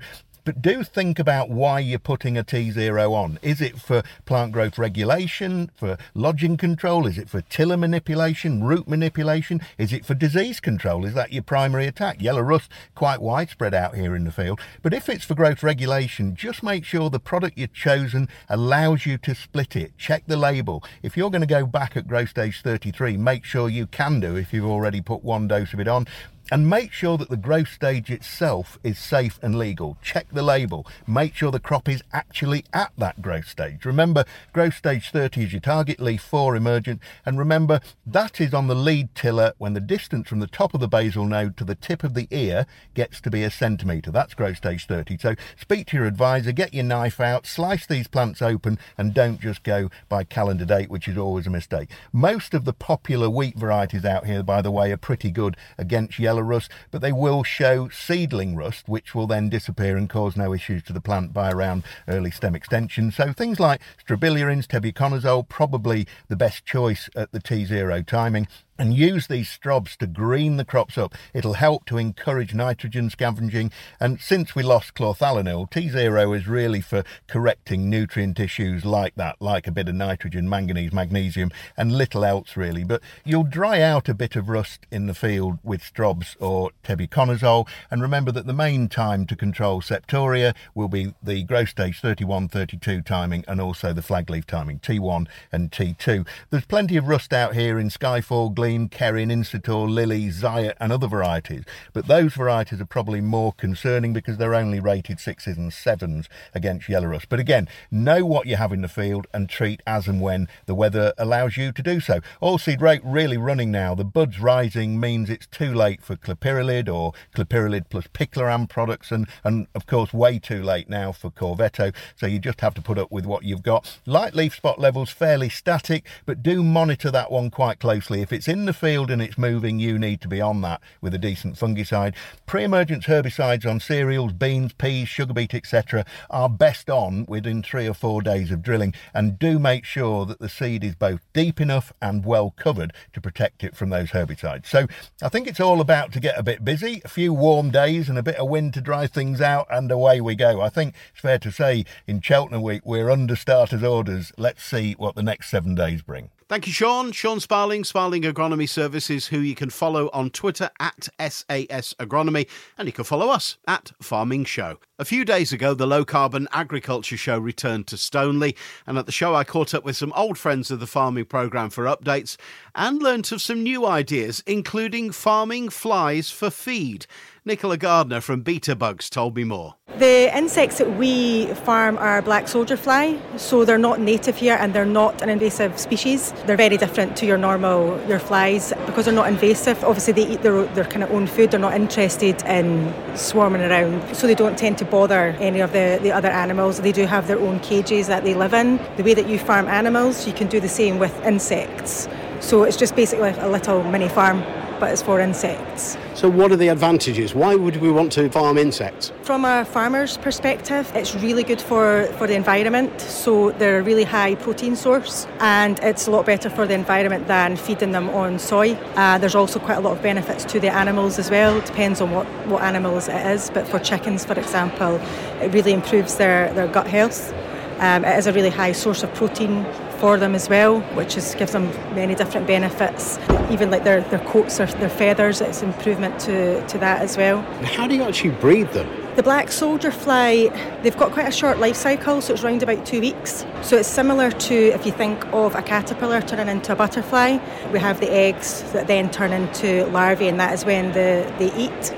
But 0.49 0.63
do 0.63 0.83
think 0.83 1.19
about 1.19 1.51
why 1.51 1.79
you're 1.79 1.99
putting 1.99 2.35
a 2.35 2.43
T0 2.43 3.11
on. 3.11 3.37
Is 3.43 3.61
it 3.61 3.79
for 3.79 4.01
plant 4.25 4.51
growth 4.51 4.79
regulation, 4.79 5.69
for 5.75 5.95
lodging 6.15 6.57
control? 6.57 7.05
Is 7.05 7.19
it 7.19 7.29
for 7.29 7.41
tiller 7.41 7.77
manipulation, 7.77 8.63
root 8.63 8.87
manipulation? 8.87 9.61
Is 9.77 9.93
it 9.93 10.05
for 10.07 10.15
disease 10.15 10.59
control? 10.59 11.05
Is 11.05 11.13
that 11.13 11.31
your 11.31 11.43
primary 11.43 11.85
attack? 11.85 12.19
Yellow 12.19 12.41
rust, 12.41 12.71
quite 12.95 13.21
widespread 13.21 13.75
out 13.75 13.93
here 13.95 14.15
in 14.15 14.23
the 14.23 14.31
field. 14.31 14.59
But 14.81 14.91
if 14.91 15.07
it's 15.07 15.23
for 15.23 15.35
growth 15.35 15.61
regulation, 15.61 16.35
just 16.35 16.63
make 16.63 16.83
sure 16.83 17.11
the 17.11 17.19
product 17.19 17.59
you've 17.59 17.71
chosen 17.71 18.27
allows 18.49 19.05
you 19.05 19.19
to 19.19 19.35
split 19.35 19.75
it. 19.75 19.99
Check 19.99 20.23
the 20.25 20.35
label. 20.35 20.83
If 21.03 21.15
you're 21.15 21.29
going 21.29 21.41
to 21.41 21.47
go 21.47 21.67
back 21.67 21.95
at 21.95 22.07
growth 22.07 22.29
stage 22.29 22.63
33, 22.63 23.17
make 23.17 23.45
sure 23.45 23.69
you 23.69 23.85
can 23.85 24.19
do 24.19 24.35
if 24.35 24.51
you've 24.51 24.65
already 24.65 24.99
put 24.99 25.23
one 25.23 25.47
dose 25.47 25.73
of 25.73 25.79
it 25.79 25.87
on 25.87 26.07
and 26.51 26.69
make 26.69 26.91
sure 26.91 27.17
that 27.17 27.29
the 27.29 27.37
growth 27.37 27.69
stage 27.69 28.09
itself 28.09 28.79
is 28.83 28.97
safe 28.97 29.39
and 29.41 29.57
legal. 29.57 29.97
Check 30.01 30.27
the 30.31 30.41
label. 30.41 30.85
Make 31.07 31.35
sure 31.35 31.51
the 31.51 31.59
crop 31.59 31.87
is 31.87 32.03
actually 32.13 32.65
at 32.73 32.91
that 32.97 33.21
growth 33.21 33.47
stage. 33.47 33.85
Remember, 33.85 34.25
growth 34.53 34.75
stage 34.75 35.11
30 35.11 35.43
is 35.43 35.53
your 35.53 35.61
target, 35.61 35.99
leaf 35.99 36.21
4 36.21 36.55
emergent, 36.55 37.01
and 37.25 37.37
remember 37.37 37.79
that 38.05 38.41
is 38.41 38.53
on 38.53 38.67
the 38.67 38.75
lead 38.75 39.13
tiller 39.15 39.53
when 39.57 39.73
the 39.73 39.79
distance 39.79 40.27
from 40.27 40.39
the 40.39 40.47
top 40.47 40.73
of 40.73 40.79
the 40.79 40.87
basal 40.87 41.25
node 41.25 41.57
to 41.57 41.63
the 41.63 41.75
tip 41.75 42.03
of 42.03 42.13
the 42.13 42.27
ear 42.31 42.65
gets 42.93 43.21
to 43.21 43.29
be 43.29 43.43
a 43.43 43.51
centimetre. 43.51 44.11
That's 44.11 44.33
growth 44.33 44.57
stage 44.57 44.85
30. 44.85 45.17
So 45.17 45.35
speak 45.59 45.87
to 45.87 45.97
your 45.97 46.05
advisor, 46.05 46.51
get 46.51 46.73
your 46.73 46.83
knife 46.83 47.19
out, 47.19 47.45
slice 47.45 47.85
these 47.85 48.07
plants 48.07 48.41
open, 48.41 48.79
and 48.97 49.13
don't 49.13 49.39
just 49.39 49.63
go 49.63 49.89
by 50.07 50.23
calendar 50.23 50.65
date, 50.65 50.89
which 50.89 51.07
is 51.07 51.17
always 51.17 51.47
a 51.47 51.51
mistake. 51.51 51.89
Most 52.11 52.53
of 52.53 52.65
the 52.65 52.73
popular 52.73 53.29
wheat 53.29 53.57
varieties 53.57 54.05
out 54.05 54.25
here, 54.25 54.43
by 54.43 54.61
the 54.61 54.71
way, 54.71 54.91
are 54.91 54.97
pretty 54.97 55.31
good 55.31 55.55
against 55.77 56.19
yellow 56.19 56.38
rust, 56.43 56.71
but 56.91 57.01
they 57.01 57.11
will 57.11 57.43
show 57.43 57.89
seedling 57.89 58.55
rust, 58.55 58.87
which 58.87 59.13
will 59.13 59.27
then 59.27 59.49
disappear 59.49 59.97
and 59.97 60.09
cause 60.09 60.35
no 60.35 60.53
issues 60.53 60.83
to 60.83 60.93
the 60.93 61.01
plant 61.01 61.33
by 61.33 61.51
around 61.51 61.83
early 62.07 62.31
stem 62.31 62.55
extension. 62.55 63.11
So 63.11 63.33
things 63.33 63.59
like 63.59 63.81
strobilurins, 64.05 64.67
tebuconazole, 64.67 65.47
probably 65.47 66.07
the 66.27 66.35
best 66.35 66.65
choice 66.65 67.09
at 67.15 67.31
the 67.31 67.39
T0 67.39 68.05
timing 68.05 68.47
and 68.79 68.93
use 68.93 69.27
these 69.27 69.49
strobs 69.49 69.97
to 69.97 70.07
green 70.07 70.55
the 70.55 70.63
crops 70.63 70.97
up. 70.97 71.13
It'll 71.33 71.53
help 71.53 71.85
to 71.85 71.97
encourage 71.97 72.53
nitrogen 72.53 73.09
scavenging. 73.09 73.71
And 73.99 74.21
since 74.21 74.55
we 74.55 74.63
lost 74.63 74.93
chlorthalonil, 74.93 75.69
T0 75.69 76.37
is 76.37 76.47
really 76.47 76.79
for 76.79 77.03
correcting 77.27 77.89
nutrient 77.89 78.39
issues 78.39 78.85
like 78.85 79.15
that, 79.15 79.35
like 79.41 79.67
a 79.67 79.71
bit 79.71 79.89
of 79.89 79.95
nitrogen, 79.95 80.47
manganese, 80.47 80.93
magnesium, 80.93 81.51
and 81.75 81.91
little 81.91 82.23
else 82.23 82.55
really. 82.55 82.85
But 82.85 83.01
you'll 83.25 83.43
dry 83.43 83.81
out 83.81 84.07
a 84.07 84.13
bit 84.13 84.37
of 84.37 84.47
rust 84.47 84.85
in 84.89 85.07
the 85.07 85.13
field 85.13 85.59
with 85.61 85.81
strobs 85.81 86.37
or 86.39 86.71
tebuconazole. 86.83 87.67
And 87.91 88.01
remember 88.01 88.31
that 88.31 88.47
the 88.47 88.53
main 88.53 88.87
time 88.87 89.25
to 89.27 89.35
control 89.35 89.81
septoria 89.81 90.55
will 90.73 90.87
be 90.87 91.13
the 91.21 91.43
growth 91.43 91.69
stage 91.69 91.99
31, 91.99 92.47
32 92.47 93.01
timing 93.01 93.43
and 93.45 93.59
also 93.59 93.91
the 93.91 94.01
flag 94.01 94.29
leaf 94.29 94.47
timing, 94.47 94.79
T1 94.79 95.27
and 95.51 95.69
T2. 95.69 96.25
There's 96.49 96.65
plenty 96.65 96.95
of 96.95 97.09
rust 97.09 97.33
out 97.33 97.55
here 97.55 97.77
in 97.77 97.89
Skyfall, 97.89 98.53
Gleam, 98.53 98.68
Green, 98.69 98.87
Kerrin, 98.87 99.31
Insitor, 99.31 99.73
Lili, 99.73 100.27
Zyatt, 100.29 100.75
and 100.79 100.91
other 100.93 101.07
varieties. 101.07 101.63
But 101.91 102.05
those 102.05 102.35
varieties 102.35 102.79
are 102.79 102.85
probably 102.85 103.19
more 103.19 103.51
concerning 103.51 104.13
because 104.13 104.37
they're 104.37 104.53
only 104.53 104.79
rated 104.79 105.19
sixes 105.19 105.57
and 105.57 105.73
sevens 105.73 106.29
against 106.53 106.87
yellow 106.87 107.07
rust. 107.07 107.29
But 107.29 107.39
again, 107.39 107.67
know 107.89 108.23
what 108.23 108.45
you 108.45 108.57
have 108.57 108.71
in 108.71 108.81
the 108.81 108.87
field 108.87 109.25
and 109.33 109.49
treat 109.49 109.81
as 109.87 110.07
and 110.07 110.21
when 110.21 110.47
the 110.67 110.75
weather 110.75 111.13
allows 111.17 111.57
you 111.57 111.71
to 111.71 111.81
do 111.81 111.99
so. 111.99 112.19
Oilseed 112.43 112.79
rape 112.79 113.01
really 113.03 113.37
running 113.37 113.71
now. 113.71 113.95
The 113.95 114.05
buds 114.05 114.39
rising 114.39 114.99
means 114.99 115.31
it's 115.31 115.47
too 115.47 115.73
late 115.73 116.03
for 116.03 116.15
clopyralid 116.15 116.93
or 116.93 117.13
clopyralid 117.35 117.85
plus 117.89 118.05
picloram 118.13 118.69
products, 118.69 119.11
and, 119.11 119.27
and 119.43 119.65
of 119.73 119.87
course, 119.87 120.13
way 120.13 120.37
too 120.37 120.61
late 120.61 120.87
now 120.87 121.11
for 121.11 121.31
Korvetto. 121.31 121.91
So 122.15 122.27
you 122.27 122.37
just 122.37 122.61
have 122.61 122.75
to 122.75 122.83
put 122.83 122.99
up 122.99 123.11
with 123.11 123.25
what 123.25 123.43
you've 123.43 123.63
got. 123.63 123.99
Light 124.05 124.35
leaf 124.35 124.55
spot 124.55 124.77
levels 124.77 125.09
fairly 125.09 125.49
static, 125.49 126.05
but 126.27 126.43
do 126.43 126.61
monitor 126.61 127.09
that 127.09 127.31
one 127.31 127.49
quite 127.49 127.79
closely. 127.79 128.21
If 128.21 128.31
it's 128.31 128.47
in 128.47 128.58
in 128.59 128.65
the 128.65 128.73
field 128.73 129.09
and 129.09 129.21
it's 129.21 129.37
moving, 129.37 129.79
you 129.79 129.97
need 129.97 130.19
to 130.19 130.27
be 130.27 130.41
on 130.41 130.59
that 130.61 130.81
with 130.99 131.13
a 131.13 131.17
decent 131.17 131.55
fungicide. 131.55 132.13
Pre-emergence 132.45 133.05
herbicides 133.05 133.65
on 133.65 133.79
cereals, 133.79 134.33
beans, 134.33 134.73
peas, 134.73 135.07
sugar 135.07 135.33
beet, 135.33 135.53
etc. 135.53 136.05
are 136.29 136.49
best 136.49 136.89
on 136.89 137.25
within 137.27 137.63
three 137.63 137.87
or 137.87 137.93
four 137.93 138.21
days 138.21 138.51
of 138.51 138.61
drilling 138.61 138.93
and 139.13 139.39
do 139.39 139.59
make 139.59 139.85
sure 139.85 140.25
that 140.25 140.39
the 140.39 140.49
seed 140.49 140.83
is 140.83 140.93
both 140.93 141.21
deep 141.31 141.61
enough 141.61 141.93
and 142.01 142.25
well 142.25 142.53
covered 142.57 142.91
to 143.13 143.21
protect 143.21 143.63
it 143.63 143.77
from 143.77 143.91
those 143.91 144.11
herbicides. 144.11 144.65
So 144.65 144.87
I 145.21 145.29
think 145.29 145.47
it's 145.47 145.61
all 145.61 145.79
about 145.79 146.11
to 146.11 146.19
get 146.19 146.37
a 146.37 146.43
bit 146.43 146.65
busy, 146.65 147.01
a 147.05 147.07
few 147.07 147.33
warm 147.33 147.71
days 147.71 148.09
and 148.09 148.17
a 148.17 148.23
bit 148.23 148.35
of 148.35 148.49
wind 148.49 148.73
to 148.73 148.81
dry 148.81 149.07
things 149.07 149.39
out 149.39 149.67
and 149.71 149.89
away 149.89 150.19
we 150.19 150.35
go. 150.35 150.59
I 150.59 150.67
think 150.67 150.95
it's 151.11 151.21
fair 151.21 151.39
to 151.39 151.51
say 151.51 151.85
in 152.05 152.19
Cheltenham 152.19 152.61
week 152.61 152.81
we're 152.83 153.09
under 153.09 153.37
starters 153.37 153.83
orders. 153.83 154.33
Let's 154.37 154.63
see 154.65 154.93
what 154.93 155.15
the 155.15 155.23
next 155.23 155.49
seven 155.49 155.75
days 155.75 156.01
bring. 156.01 156.29
Thank 156.49 156.65
you, 156.65 156.73
Sean. 156.73 157.11
Sean 157.11 157.39
Sparling, 157.39 157.83
Sparling 157.83 158.23
Agronomy 158.23 158.67
Services, 158.67 159.27
who 159.27 159.37
you 159.37 159.53
can 159.53 159.69
follow 159.69 160.09
on 160.13 160.31
Twitter 160.31 160.71
at 160.79 161.07
SAS 161.19 161.93
Agronomy, 161.99 162.47
and 162.75 162.87
you 162.87 162.91
can 162.91 163.03
follow 163.03 163.29
us 163.29 163.59
at 163.67 163.91
Farming 164.01 164.45
Show. 164.45 164.79
A 164.97 165.05
few 165.05 165.25
days 165.25 165.53
ago, 165.53 165.75
the 165.75 165.85
Low 165.85 166.03
Carbon 166.03 166.47
Agriculture 166.51 167.17
Show 167.17 167.37
returned 167.37 167.85
to 167.85 167.97
Stoneleigh, 167.97 168.55
and 168.87 168.97
at 168.97 169.05
the 169.05 169.11
show, 169.11 169.35
I 169.35 169.43
caught 169.43 169.75
up 169.75 169.85
with 169.85 169.95
some 169.95 170.11
old 170.15 170.39
friends 170.39 170.71
of 170.71 170.79
the 170.79 170.87
farming 170.87 171.25
programme 171.25 171.69
for 171.69 171.83
updates 171.85 172.35
and 172.73 172.99
learnt 172.99 173.31
of 173.31 173.43
some 173.43 173.61
new 173.61 173.85
ideas, 173.85 174.41
including 174.47 175.11
farming 175.11 175.69
flies 175.69 176.31
for 176.31 176.49
feed. 176.49 177.05
Nicola 177.45 177.77
Gardner 177.77 178.21
from 178.21 178.41
Beta 178.41 178.75
Bugs 178.75 179.09
told 179.09 179.35
me 179.35 179.43
more. 179.43 179.75
The 179.97 180.35
insects 180.37 180.77
that 180.77 180.97
we 180.97 181.47
farm 181.65 181.97
are 181.97 182.21
black 182.21 182.47
soldier 182.47 182.77
fly, 182.77 183.19
so 183.37 183.65
they're 183.65 183.77
not 183.77 183.99
native 183.99 184.37
here 184.37 184.57
and 184.59 184.73
they're 184.73 184.85
not 184.85 185.21
an 185.21 185.29
invasive 185.29 185.77
species. 185.77 186.31
They're 186.45 186.55
very 186.55 186.77
different 186.77 187.17
to 187.17 187.25
your 187.25 187.37
normal 187.37 187.99
your 188.07 188.19
flies 188.19 188.71
because 188.85 189.05
they're 189.05 189.13
not 189.13 189.27
invasive. 189.27 189.83
Obviously, 189.83 190.13
they 190.13 190.27
eat 190.27 190.41
their, 190.41 190.63
their 190.67 190.85
kind 190.85 191.03
of 191.03 191.11
own 191.11 191.27
food. 191.27 191.51
They're 191.51 191.59
not 191.59 191.73
interested 191.73 192.41
in 192.43 192.93
swarming 193.15 193.61
around, 193.61 194.15
so 194.15 194.25
they 194.25 194.35
don't 194.35 194.57
tend 194.57 194.77
to 194.77 194.85
bother 194.85 195.35
any 195.39 195.59
of 195.59 195.73
the, 195.73 195.99
the 196.01 196.11
other 196.11 196.29
animals. 196.29 196.79
They 196.79 196.93
do 196.93 197.05
have 197.05 197.27
their 197.27 197.39
own 197.39 197.59
cages 197.59 198.07
that 198.07 198.23
they 198.23 198.35
live 198.35 198.53
in. 198.53 198.77
The 198.95 199.03
way 199.03 199.13
that 199.15 199.27
you 199.27 199.37
farm 199.37 199.67
animals, 199.67 200.25
you 200.27 200.33
can 200.33 200.47
do 200.47 200.59
the 200.61 200.69
same 200.69 200.97
with 200.97 201.13
insects. 201.25 202.07
So 202.39 202.63
it's 202.63 202.77
just 202.77 202.95
basically 202.95 203.31
a 203.31 203.49
little 203.49 203.83
mini 203.83 204.07
farm, 204.07 204.43
but 204.79 204.91
it's 204.91 205.01
for 205.01 205.19
insects. 205.19 205.97
So, 206.13 206.29
what 206.29 206.51
are 206.51 206.55
the 206.55 206.69
advantages? 206.69 207.35
Why 207.35 207.55
would 207.55 207.77
we 207.77 207.91
want 207.91 208.11
to 208.13 208.29
farm 208.29 208.57
insects? 208.57 209.11
From 209.23 209.45
a 209.45 209.65
farmer's 209.65 210.17
perspective, 210.17 210.91
it's 210.95 211.15
really 211.15 211.43
good 211.43 211.61
for, 211.61 212.05
for 212.17 212.27
the 212.27 212.35
environment. 212.35 212.99
So, 213.01 213.51
they're 213.51 213.79
a 213.79 213.83
really 213.83 214.03
high 214.03 214.35
protein 214.35 214.75
source, 214.75 215.27
and 215.39 215.79
it's 215.79 216.07
a 216.07 216.11
lot 216.11 216.25
better 216.25 216.49
for 216.49 216.65
the 216.65 216.73
environment 216.73 217.27
than 217.27 217.55
feeding 217.55 217.91
them 217.91 218.09
on 218.09 218.39
soy. 218.39 218.73
Uh, 218.95 219.17
there's 219.17 219.35
also 219.35 219.59
quite 219.59 219.77
a 219.77 219.81
lot 219.81 219.97
of 219.97 220.01
benefits 220.01 220.45
to 220.45 220.59
the 220.59 220.73
animals 220.73 221.19
as 221.19 221.29
well. 221.29 221.57
It 221.57 221.65
depends 221.65 222.01
on 222.01 222.11
what, 222.11 222.25
what 222.47 222.61
animals 222.61 223.07
it 223.07 223.25
is, 223.27 223.49
but 223.49 223.67
for 223.67 223.79
chickens, 223.79 224.25
for 224.25 224.37
example, 224.39 224.95
it 225.41 225.53
really 225.53 225.73
improves 225.73 226.15
their, 226.15 226.53
their 226.53 226.67
gut 226.67 226.87
health. 226.87 227.33
Um, 227.79 228.03
it 228.03 228.17
is 228.17 228.27
a 228.27 228.33
really 228.33 228.49
high 228.49 228.73
source 228.73 229.03
of 229.03 229.13
protein 229.13 229.65
for 229.99 230.17
them 230.17 230.33
as 230.33 230.49
well, 230.49 230.79
which 230.95 231.17
is, 231.17 231.35
gives 231.35 231.51
them 231.51 231.65
many 231.93 232.15
different 232.15 232.47
benefits. 232.47 233.19
Even 233.51 233.69
like 233.69 233.83
their, 233.83 234.01
their 234.01 234.19
coats 234.19 234.59
or 234.59 234.65
their 234.65 234.89
feathers, 234.89 235.41
it's 235.41 235.61
improvement 235.61 236.19
to, 236.21 236.65
to 236.67 236.77
that 236.77 237.01
as 237.01 237.17
well. 237.17 237.41
How 237.63 237.87
do 237.87 237.95
you 237.95 238.03
actually 238.03 238.31
breed 238.31 238.69
them? 238.69 238.87
The 239.15 239.23
black 239.23 239.51
soldier 239.51 239.91
fly, 239.91 240.47
they've 240.81 240.95
got 240.95 241.11
quite 241.11 241.27
a 241.27 241.31
short 241.31 241.59
life 241.59 241.75
cycle, 241.75 242.21
so 242.21 242.33
it's 242.33 242.43
around 242.43 242.63
about 242.63 242.85
two 242.85 243.01
weeks. 243.01 243.45
So 243.61 243.75
it's 243.75 243.89
similar 243.89 244.31
to 244.31 244.55
if 244.55 244.85
you 244.85 244.93
think 244.93 245.25
of 245.33 245.55
a 245.55 245.61
caterpillar 245.61 246.21
turning 246.21 246.47
into 246.47 246.71
a 246.71 246.75
butterfly. 246.75 247.37
We 247.73 247.79
have 247.79 247.99
the 247.99 248.09
eggs 248.09 248.63
that 248.71 248.87
then 248.87 249.11
turn 249.11 249.33
into 249.33 249.85
larvae, 249.87 250.29
and 250.29 250.39
that 250.39 250.53
is 250.53 250.63
when 250.63 250.93
the, 250.93 251.31
they 251.37 251.53
eat. 251.55 251.93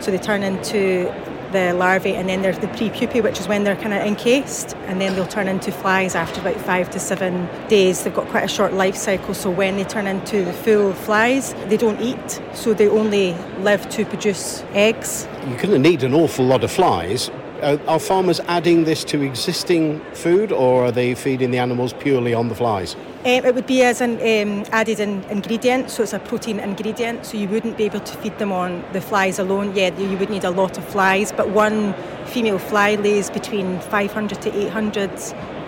So 0.00 0.10
they 0.10 0.18
turn 0.18 0.42
into 0.42 1.14
the 1.54 1.72
larvae, 1.72 2.14
and 2.14 2.28
then 2.28 2.42
there's 2.42 2.58
the 2.58 2.66
prepupae, 2.66 3.22
which 3.22 3.40
is 3.40 3.48
when 3.48 3.64
they're 3.64 3.76
kind 3.76 3.94
of 3.94 4.02
encased, 4.02 4.76
and 4.86 5.00
then 5.00 5.14
they'll 5.14 5.26
turn 5.26 5.48
into 5.48 5.72
flies 5.72 6.14
after 6.14 6.40
about 6.42 6.60
five 6.60 6.90
to 6.90 7.00
seven 7.00 7.48
days. 7.68 8.04
They've 8.04 8.14
got 8.14 8.28
quite 8.28 8.44
a 8.44 8.48
short 8.48 8.74
life 8.74 8.96
cycle, 8.96 9.32
so 9.32 9.48
when 9.48 9.76
they 9.76 9.84
turn 9.84 10.06
into 10.06 10.44
the 10.44 10.52
full 10.52 10.92
flies, 10.92 11.54
they 11.68 11.78
don't 11.78 12.00
eat, 12.00 12.42
so 12.52 12.74
they 12.74 12.88
only 12.88 13.34
live 13.60 13.88
to 13.90 14.04
produce 14.04 14.62
eggs. 14.74 15.26
You're 15.48 15.56
going 15.56 15.70
to 15.70 15.78
need 15.78 16.02
an 16.02 16.12
awful 16.12 16.44
lot 16.44 16.62
of 16.62 16.70
flies. 16.70 17.30
Are 17.62 17.98
farmers 17.98 18.40
adding 18.40 18.84
this 18.84 19.04
to 19.04 19.22
existing 19.22 20.00
food, 20.12 20.52
or 20.52 20.86
are 20.86 20.92
they 20.92 21.14
feeding 21.14 21.50
the 21.50 21.58
animals 21.58 21.94
purely 21.94 22.34
on 22.34 22.48
the 22.48 22.54
flies? 22.54 22.94
Um, 23.24 23.46
it 23.46 23.54
would 23.54 23.66
be 23.66 23.82
as 23.82 24.02
an 24.02 24.16
um, 24.16 24.66
added 24.70 25.00
in 25.00 25.22
ingredient, 25.30 25.88
so 25.88 26.02
it's 26.02 26.12
a 26.12 26.18
protein 26.18 26.60
ingredient. 26.60 27.24
So 27.24 27.38
you 27.38 27.48
wouldn't 27.48 27.78
be 27.78 27.84
able 27.84 28.00
to 28.00 28.16
feed 28.18 28.38
them 28.38 28.52
on 28.52 28.84
the 28.92 29.00
flies 29.00 29.38
alone. 29.38 29.74
Yeah, 29.74 29.98
you 29.98 30.18
would 30.18 30.28
need 30.28 30.44
a 30.44 30.50
lot 30.50 30.76
of 30.76 30.84
flies, 30.84 31.32
but 31.32 31.48
one 31.48 31.94
female 32.26 32.58
fly 32.58 32.96
lays 32.96 33.30
between 33.30 33.80
500 33.80 34.42
to 34.42 34.54
800 34.54 35.10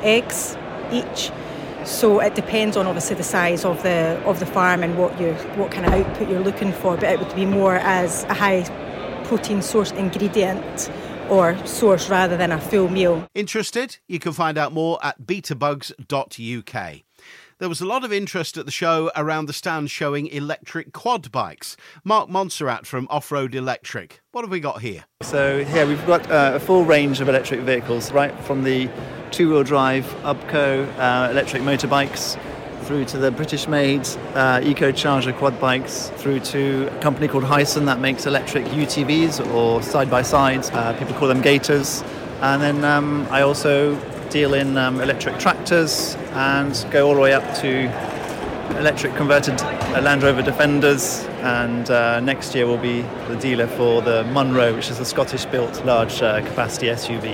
eggs 0.02 0.54
each. 0.92 1.32
So 1.86 2.20
it 2.20 2.34
depends 2.34 2.76
on 2.76 2.86
obviously 2.86 3.16
the 3.16 3.22
size 3.22 3.64
of 3.64 3.82
the 3.82 4.20
of 4.26 4.38
the 4.38 4.44
farm 4.44 4.82
and 4.82 4.98
what 4.98 5.18
you 5.18 5.32
what 5.56 5.70
kind 5.70 5.86
of 5.86 5.94
output 5.94 6.28
you're 6.28 6.40
looking 6.40 6.74
for. 6.74 6.96
But 6.96 7.04
it 7.04 7.18
would 7.18 7.34
be 7.34 7.46
more 7.46 7.76
as 7.76 8.24
a 8.24 8.34
high 8.34 8.64
protein 9.24 9.62
source 9.62 9.92
ingredient 9.92 10.90
or 11.30 11.56
source 11.66 12.10
rather 12.10 12.36
than 12.36 12.52
a 12.52 12.60
full 12.60 12.88
meal. 12.88 13.26
Interested? 13.34 13.96
You 14.08 14.18
can 14.18 14.32
find 14.32 14.58
out 14.58 14.74
more 14.74 14.98
at 15.02 15.22
betabugs.uk. 15.22 17.05
There 17.58 17.70
was 17.70 17.80
a 17.80 17.86
lot 17.86 18.04
of 18.04 18.12
interest 18.12 18.58
at 18.58 18.66
the 18.66 18.70
show 18.70 19.10
around 19.16 19.46
the 19.46 19.54
stand 19.54 19.90
showing 19.90 20.26
electric 20.26 20.92
quad 20.92 21.32
bikes. 21.32 21.74
Mark 22.04 22.28
Montserrat 22.28 22.86
from 22.86 23.06
Off 23.08 23.32
Road 23.32 23.54
Electric. 23.54 24.20
What 24.32 24.42
have 24.42 24.50
we 24.50 24.60
got 24.60 24.82
here? 24.82 25.06
So, 25.22 25.64
here 25.64 25.86
we've 25.86 26.06
got 26.06 26.30
uh, 26.30 26.52
a 26.56 26.60
full 26.60 26.84
range 26.84 27.22
of 27.22 27.30
electric 27.30 27.60
vehicles, 27.60 28.12
right 28.12 28.38
from 28.40 28.62
the 28.62 28.90
two 29.30 29.48
wheel 29.48 29.62
drive 29.62 30.04
UBCO 30.22 30.98
uh, 30.98 31.30
electric 31.30 31.62
motorbikes 31.62 32.38
through 32.82 33.06
to 33.06 33.16
the 33.16 33.30
British 33.30 33.66
made 33.66 34.06
uh, 34.34 34.60
Eco 34.62 34.92
Charger 34.92 35.32
quad 35.32 35.58
bikes, 35.58 36.10
through 36.16 36.40
to 36.40 36.94
a 36.94 37.00
company 37.00 37.26
called 37.26 37.44
Hisun 37.44 37.86
that 37.86 38.00
makes 38.00 38.26
electric 38.26 38.66
UTVs 38.66 39.50
or 39.54 39.82
side 39.82 40.10
by 40.10 40.20
sides. 40.20 40.68
Uh, 40.72 40.92
people 40.98 41.14
call 41.14 41.28
them 41.28 41.40
Gators. 41.40 42.04
And 42.42 42.60
then 42.60 42.84
um, 42.84 43.26
I 43.30 43.40
also 43.40 43.98
deal 44.36 44.52
in 44.52 44.76
um, 44.76 45.00
electric 45.00 45.38
tractors 45.38 46.14
and 46.32 46.86
go 46.90 47.08
all 47.08 47.14
the 47.14 47.20
way 47.20 47.32
up 47.32 47.56
to 47.56 47.86
electric 48.78 49.14
converted 49.16 49.58
Land 50.02 50.22
Rover 50.22 50.42
Defenders. 50.42 51.24
And 51.40 51.90
uh, 51.90 52.20
next 52.20 52.54
year 52.54 52.66
we'll 52.66 52.76
be 52.76 53.00
the 53.28 53.36
dealer 53.36 53.66
for 53.66 54.02
the 54.02 54.24
Munro, 54.24 54.74
which 54.76 54.90
is 54.90 55.00
a 55.00 55.06
Scottish 55.06 55.46
built 55.46 55.82
large 55.86 56.20
uh, 56.20 56.44
capacity 56.46 56.88
SUV. 56.88 57.32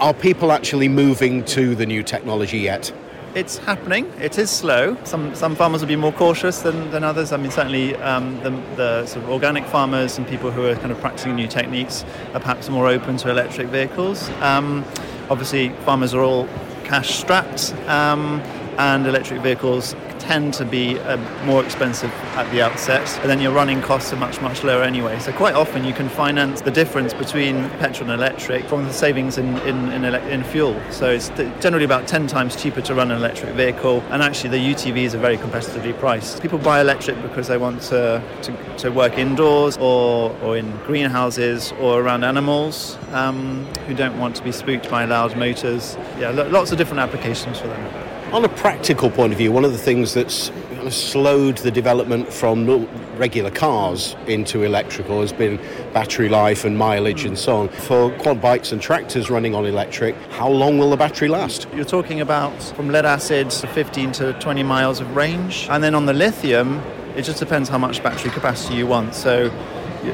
Are 0.00 0.12
people 0.12 0.50
actually 0.50 0.88
moving 0.88 1.44
to 1.44 1.76
the 1.76 1.86
new 1.86 2.02
technology 2.02 2.58
yet? 2.58 2.92
It's 3.36 3.58
happening. 3.58 4.12
It 4.18 4.36
is 4.36 4.50
slow. 4.50 4.96
Some 5.04 5.32
some 5.36 5.54
farmers 5.54 5.82
will 5.82 5.88
be 5.88 5.94
more 5.94 6.12
cautious 6.12 6.62
than, 6.62 6.90
than 6.90 7.04
others. 7.04 7.30
I 7.30 7.36
mean, 7.36 7.52
certainly 7.52 7.94
um, 7.98 8.40
the, 8.42 8.50
the 8.74 9.06
sort 9.06 9.24
of 9.24 9.30
organic 9.30 9.64
farmers 9.66 10.18
and 10.18 10.26
people 10.26 10.50
who 10.50 10.66
are 10.66 10.74
kind 10.74 10.90
of 10.90 10.98
practicing 10.98 11.36
new 11.36 11.46
techniques 11.46 12.04
are 12.34 12.40
perhaps 12.40 12.68
more 12.68 12.88
open 12.88 13.18
to 13.18 13.30
electric 13.30 13.68
vehicles. 13.68 14.28
Um, 14.40 14.84
obviously, 15.30 15.70
farmers 15.86 16.12
are 16.12 16.22
all 16.22 16.46
cash 16.84 17.18
strapped, 17.18 17.72
um, 17.88 18.40
and 18.78 19.06
electric 19.06 19.40
vehicles 19.40 19.94
tend 20.30 20.54
to 20.54 20.64
be 20.64 20.96
uh, 21.00 21.16
more 21.44 21.64
expensive 21.64 22.12
at 22.36 22.48
the 22.52 22.62
outset, 22.62 23.04
and 23.18 23.28
then 23.28 23.40
your 23.40 23.50
running 23.50 23.82
costs 23.82 24.12
are 24.12 24.16
much, 24.16 24.40
much 24.40 24.62
lower 24.62 24.84
anyway. 24.84 25.18
So 25.18 25.32
quite 25.32 25.56
often 25.56 25.82
you 25.84 25.92
can 25.92 26.08
finance 26.08 26.60
the 26.60 26.70
difference 26.70 27.12
between 27.12 27.68
petrol 27.80 28.08
and 28.08 28.20
electric 28.22 28.64
from 28.66 28.84
the 28.84 28.92
savings 28.92 29.38
in, 29.38 29.58
in, 29.62 29.90
in, 29.90 30.04
ele- 30.04 30.28
in 30.28 30.44
fuel. 30.44 30.80
So 30.90 31.10
it's 31.10 31.30
generally 31.60 31.84
about 31.84 32.06
10 32.06 32.28
times 32.28 32.54
cheaper 32.54 32.80
to 32.80 32.94
run 32.94 33.10
an 33.10 33.16
electric 33.16 33.56
vehicle, 33.56 34.04
and 34.10 34.22
actually 34.22 34.50
the 34.50 34.72
UTVs 34.72 35.14
are 35.14 35.18
very 35.18 35.36
competitively 35.36 35.98
priced. 35.98 36.40
People 36.40 36.60
buy 36.60 36.80
electric 36.80 37.20
because 37.22 37.48
they 37.48 37.58
want 37.58 37.82
to, 37.90 38.22
to, 38.42 38.76
to 38.76 38.90
work 38.92 39.18
indoors 39.18 39.76
or, 39.78 40.30
or 40.42 40.56
in 40.56 40.70
greenhouses 40.86 41.72
or 41.80 42.00
around 42.00 42.22
animals 42.22 42.96
um, 43.10 43.64
who 43.88 43.94
don't 43.94 44.16
want 44.20 44.36
to 44.36 44.44
be 44.44 44.52
spooked 44.52 44.88
by 44.88 45.04
loud 45.06 45.36
motors. 45.36 45.96
Yeah, 46.20 46.30
lots 46.30 46.70
of 46.70 46.78
different 46.78 47.00
applications 47.00 47.58
for 47.58 47.66
them. 47.66 48.19
On 48.32 48.44
a 48.44 48.48
practical 48.48 49.10
point 49.10 49.32
of 49.32 49.38
view, 49.38 49.50
one 49.50 49.64
of 49.64 49.72
the 49.72 49.78
things 49.78 50.14
that's 50.14 50.52
slowed 50.88 51.58
the 51.58 51.70
development 51.70 52.32
from 52.32 52.86
regular 53.16 53.50
cars 53.50 54.14
into 54.28 54.62
electrical 54.62 55.20
has 55.20 55.32
been 55.32 55.56
battery 55.92 56.28
life 56.28 56.64
and 56.64 56.78
mileage 56.78 57.24
and 57.24 57.36
so 57.36 57.56
on. 57.56 57.68
For 57.68 58.16
quad 58.18 58.40
bikes 58.40 58.70
and 58.70 58.80
tractors 58.80 59.30
running 59.30 59.56
on 59.56 59.66
electric, 59.66 60.14
how 60.30 60.48
long 60.48 60.78
will 60.78 60.90
the 60.90 60.96
battery 60.96 61.26
last? 61.26 61.66
You're 61.74 61.84
talking 61.84 62.20
about 62.20 62.62
from 62.76 62.88
lead 62.88 63.04
acid 63.04 63.52
15 63.52 64.12
to 64.12 64.32
20 64.34 64.62
miles 64.62 65.00
of 65.00 65.16
range. 65.16 65.66
And 65.68 65.82
then 65.82 65.96
on 65.96 66.06
the 66.06 66.14
lithium, 66.14 66.78
it 67.16 67.22
just 67.22 67.40
depends 67.40 67.68
how 67.68 67.78
much 67.78 68.00
battery 68.00 68.30
capacity 68.30 68.76
you 68.76 68.86
want. 68.86 69.16
So 69.16 69.52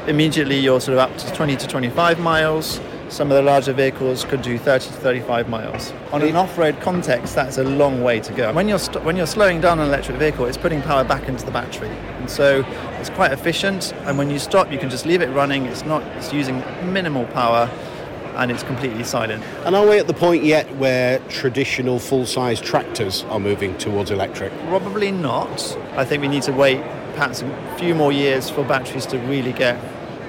immediately 0.07 0.57
you're 0.57 0.81
sort 0.81 0.97
of 0.97 0.99
up 0.99 1.15
to 1.19 1.31
20 1.33 1.55
to 1.55 1.67
25 1.67 2.19
miles 2.19 2.79
some 3.09 3.31
of 3.31 3.37
the 3.37 3.41
larger 3.41 3.73
vehicles 3.73 4.25
could 4.25 4.41
do 4.41 4.57
30 4.57 4.87
to 4.87 4.93
35 4.93 5.49
miles. 5.49 5.93
On 6.11 6.21
an 6.21 6.35
off-road 6.35 6.79
context, 6.81 7.35
that's 7.35 7.57
a 7.57 7.63
long 7.63 8.03
way 8.03 8.19
to 8.19 8.33
go. 8.33 8.53
When 8.53 8.67
you're 8.67 8.79
st- 8.79 9.03
when 9.03 9.15
you're 9.15 9.27
slowing 9.27 9.61
down 9.61 9.79
an 9.79 9.87
electric 9.87 10.17
vehicle, 10.17 10.45
it's 10.45 10.57
putting 10.57 10.81
power 10.81 11.03
back 11.03 11.27
into 11.27 11.45
the 11.45 11.51
battery, 11.51 11.89
and 11.89 12.29
so 12.29 12.63
it's 12.99 13.09
quite 13.09 13.31
efficient. 13.31 13.93
And 14.05 14.17
when 14.17 14.29
you 14.29 14.39
stop, 14.39 14.71
you 14.71 14.77
can 14.77 14.89
just 14.89 15.05
leave 15.05 15.21
it 15.21 15.29
running. 15.29 15.65
It's 15.65 15.85
not 15.85 16.03
it's 16.17 16.33
using 16.33 16.63
minimal 16.91 17.25
power. 17.27 17.69
And 18.35 18.51
it's 18.51 18.61
completely 18.61 19.03
silent. 19.03 19.43
And 19.65 19.75
are 19.75 19.87
we 19.87 19.97
at 19.97 20.05
the 20.05 20.13
point 20.13 20.43
yet 20.43 20.75
where 20.75 21.17
traditional 21.27 21.97
full-size 21.97 22.61
tractors 22.61 23.23
are 23.31 23.39
moving 23.39 23.75
towards 23.79 24.11
electric? 24.11 24.53
Probably 24.67 25.09
not. 25.09 25.75
I 25.93 26.05
think 26.05 26.21
we 26.21 26.27
need 26.27 26.43
to 26.43 26.51
wait 26.51 26.83
perhaps 27.15 27.41
a 27.41 27.75
few 27.79 27.95
more 27.95 28.11
years 28.11 28.47
for 28.47 28.63
batteries 28.63 29.07
to 29.07 29.17
really 29.17 29.53
get 29.53 29.81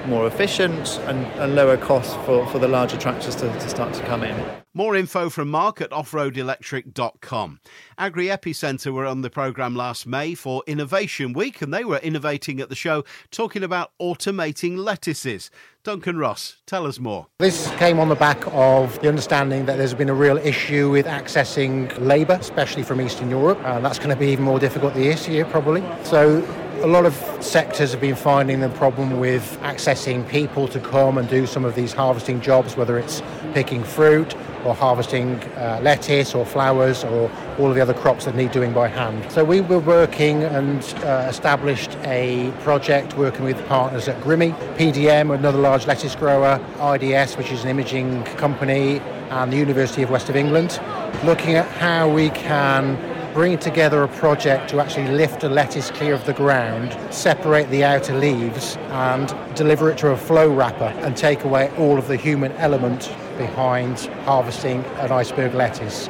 more 0.08 0.26
efficient 0.26 0.98
and, 1.06 1.24
and 1.40 1.54
lower 1.54 1.76
cost 1.76 2.16
for, 2.20 2.46
for 2.48 2.58
the 2.58 2.68
larger 2.68 2.96
tractors 2.96 3.36
to, 3.36 3.48
to 3.48 3.68
start 3.68 3.94
to 3.94 4.02
come 4.04 4.24
in. 4.24 4.44
More 4.74 4.94
info 4.94 5.28
from 5.28 5.48
Mark 5.48 5.80
at 5.80 5.90
offroadelectric.com. 5.90 7.60
Agri-EPI 7.98 8.52
Centre 8.54 8.92
were 8.92 9.06
on 9.06 9.22
the 9.22 9.30
programme 9.30 9.74
last 9.74 10.06
May 10.06 10.34
for 10.34 10.62
Innovation 10.66 11.32
Week, 11.32 11.60
and 11.60 11.74
they 11.74 11.84
were 11.84 11.98
innovating 11.98 12.60
at 12.60 12.68
the 12.68 12.74
show, 12.74 13.04
talking 13.30 13.64
about 13.64 13.90
automating 14.00 14.76
lettuces. 14.76 15.50
Duncan 15.82 16.18
Ross, 16.18 16.58
tell 16.66 16.86
us 16.86 16.98
more. 16.98 17.26
This 17.38 17.70
came 17.76 17.98
on 17.98 18.08
the 18.08 18.14
back 18.14 18.40
of 18.48 19.00
the 19.00 19.08
understanding 19.08 19.66
that 19.66 19.78
there's 19.78 19.94
been 19.94 20.10
a 20.10 20.14
real 20.14 20.36
issue 20.36 20.90
with 20.90 21.06
accessing 21.06 21.98
labour, 21.98 22.34
especially 22.34 22.82
from 22.82 23.00
Eastern 23.00 23.30
Europe. 23.30 23.58
and 23.64 23.84
that's 23.84 23.98
going 23.98 24.10
to 24.10 24.16
be 24.16 24.28
even 24.28 24.44
more 24.44 24.58
difficult 24.60 24.94
this 24.94 25.26
year, 25.26 25.44
probably. 25.44 25.82
So 26.04 26.42
a 26.80 26.86
lot 26.86 27.04
of 27.04 27.14
sectors 27.40 27.90
have 27.90 28.00
been 28.00 28.14
finding 28.14 28.60
the 28.60 28.68
problem 28.68 29.18
with 29.18 29.58
accessing 29.62 30.26
people 30.28 30.68
to 30.68 30.78
come 30.78 31.18
and 31.18 31.28
do 31.28 31.44
some 31.44 31.64
of 31.64 31.74
these 31.74 31.92
harvesting 31.92 32.40
jobs, 32.40 32.76
whether 32.76 32.98
it's 32.98 33.20
picking 33.52 33.82
fruit 33.82 34.34
or 34.64 34.74
harvesting 34.74 35.34
uh, 35.56 35.80
lettuce 35.82 36.34
or 36.34 36.46
flowers 36.46 37.02
or 37.02 37.30
all 37.58 37.68
of 37.68 37.74
the 37.74 37.80
other 37.80 37.94
crops 37.94 38.26
that 38.26 38.36
need 38.36 38.52
doing 38.52 38.72
by 38.72 38.86
hand. 38.86 39.30
So 39.32 39.44
we 39.44 39.60
were 39.60 39.80
working 39.80 40.44
and 40.44 40.82
uh, 41.02 41.26
established 41.28 41.96
a 42.04 42.52
project 42.60 43.16
working 43.16 43.44
with 43.44 43.64
partners 43.66 44.06
at 44.06 44.20
Grimme, 44.22 44.52
PDM, 44.76 45.34
another 45.34 45.58
large 45.58 45.86
lettuce 45.86 46.14
grower, 46.14 46.60
IDS, 46.80 47.36
which 47.36 47.50
is 47.50 47.64
an 47.64 47.70
imaging 47.70 48.22
company, 48.36 49.00
and 49.30 49.52
the 49.52 49.56
University 49.56 50.02
of 50.02 50.10
West 50.10 50.28
of 50.28 50.36
England, 50.36 50.80
looking 51.24 51.54
at 51.54 51.68
how 51.72 52.08
we 52.08 52.30
can 52.30 52.96
bring 53.38 53.56
together 53.56 54.02
a 54.02 54.08
project 54.08 54.68
to 54.68 54.80
actually 54.80 55.06
lift 55.06 55.44
a 55.44 55.48
lettuce 55.48 55.92
clear 55.92 56.12
of 56.12 56.26
the 56.26 56.32
ground, 56.32 56.90
separate 57.14 57.70
the 57.70 57.84
outer 57.84 58.12
leaves, 58.18 58.76
and 58.90 59.32
deliver 59.54 59.88
it 59.88 59.96
to 59.96 60.08
a 60.08 60.16
flow 60.16 60.52
wrapper 60.52 60.92
and 61.04 61.16
take 61.16 61.44
away 61.44 61.70
all 61.78 61.98
of 61.98 62.08
the 62.08 62.16
human 62.16 62.50
element 62.54 63.14
behind 63.36 63.96
harvesting 64.24 64.84
an 64.96 65.12
iceberg 65.12 65.54
lettuce. 65.54 66.08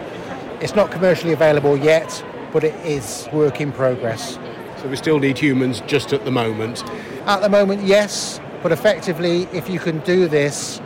It's 0.62 0.74
not 0.74 0.90
commercially 0.90 1.34
available 1.34 1.76
yet, 1.76 2.24
but 2.50 2.64
it 2.64 2.74
is 2.76 3.28
work 3.30 3.60
in 3.60 3.72
progress. 3.72 4.38
So 4.80 4.88
we 4.88 4.96
still 4.96 5.18
need 5.18 5.36
humans 5.36 5.82
just 5.86 6.14
at 6.14 6.24
the 6.24 6.30
moment? 6.30 6.82
At 7.26 7.42
the 7.42 7.50
moment, 7.50 7.82
yes, 7.82 8.40
but 8.62 8.72
effectively, 8.72 9.42
if 9.52 9.68
you 9.68 9.80
can 9.80 9.98
do 9.98 10.28
this, 10.28 10.80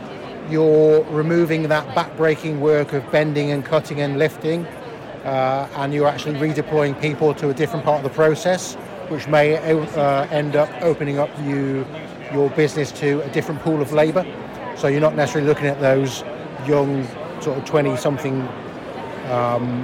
you're 0.49 1.05
removing 1.05 1.69
that 1.69 1.95
back-breaking 1.95 2.59
work 2.59 2.91
of 2.91 3.09
bending 3.13 3.51
and 3.51 3.63
cutting 3.63 4.01
and 4.01 4.19
lifting 4.19 4.67
uh, 5.23 5.67
and 5.75 5.93
you're 5.93 6.07
actually 6.07 6.35
redeploying 6.35 6.99
people 6.99 7.33
to 7.35 7.49
a 7.49 7.53
different 7.53 7.85
part 7.85 7.97
of 7.97 8.03
the 8.03 8.15
process, 8.15 8.75
which 9.09 9.27
may 9.27 9.57
uh, 9.57 10.27
end 10.31 10.55
up 10.55 10.69
opening 10.81 11.19
up 11.19 11.29
you 11.43 11.85
your 12.33 12.49
business 12.51 12.91
to 12.91 13.21
a 13.21 13.29
different 13.29 13.61
pool 13.61 13.81
of 13.81 13.93
labour. 13.93 14.25
So 14.75 14.87
you're 14.87 15.01
not 15.01 15.15
necessarily 15.15 15.47
looking 15.47 15.67
at 15.67 15.79
those 15.79 16.23
young, 16.67 17.07
sort 17.41 17.57
of 17.57 17.65
20 17.65 17.95
something 17.97 18.41
um, 19.29 19.83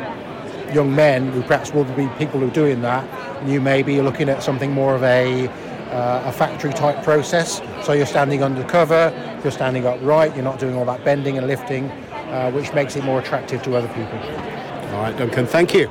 young 0.74 0.94
men 0.94 1.32
who 1.32 1.42
perhaps 1.44 1.72
will 1.72 1.84
be 1.86 2.08
people 2.18 2.40
who 2.40 2.48
are 2.48 2.54
doing 2.54 2.82
that. 2.82 3.48
You 3.48 3.62
may 3.62 3.84
be 3.84 4.02
looking 4.02 4.30
at 4.30 4.44
something 4.44 4.72
more 4.72 4.96
of 4.96 5.04
a, 5.04 5.48
uh, 5.48 6.24
a 6.26 6.32
factory 6.32 6.74
type 6.74 7.04
process. 7.04 7.62
So 7.84 7.94
you're 7.94 8.06
standing 8.06 8.44
under 8.44 8.64
cover, 8.64 9.14
you're 9.44 9.52
standing 9.52 9.86
upright, 9.86 10.36
you're 10.36 10.44
not 10.44 10.60
doing 10.60 10.76
all 10.76 10.86
that 10.86 11.06
bending 11.06 11.38
and 11.38 11.48
lifting, 11.48 11.90
uh, 11.90 12.52
which 12.52 12.74
makes 12.74 12.96
it 12.96 13.04
more 13.04 13.20
attractive 13.20 13.62
to 13.64 13.76
other 13.76 13.88
people. 13.90 14.59
All 14.90 15.02
right, 15.02 15.18
Duncan, 15.18 15.46
thank 15.46 15.74
you. 15.74 15.88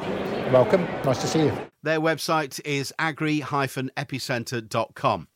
Welcome. 0.53 0.83
Nice 1.05 1.21
to 1.23 1.27
see 1.27 1.45
you. 1.45 1.53
Their 1.83 2.01
website 2.01 2.61
is 2.65 2.93
agri-epicenter.com. 2.99 5.29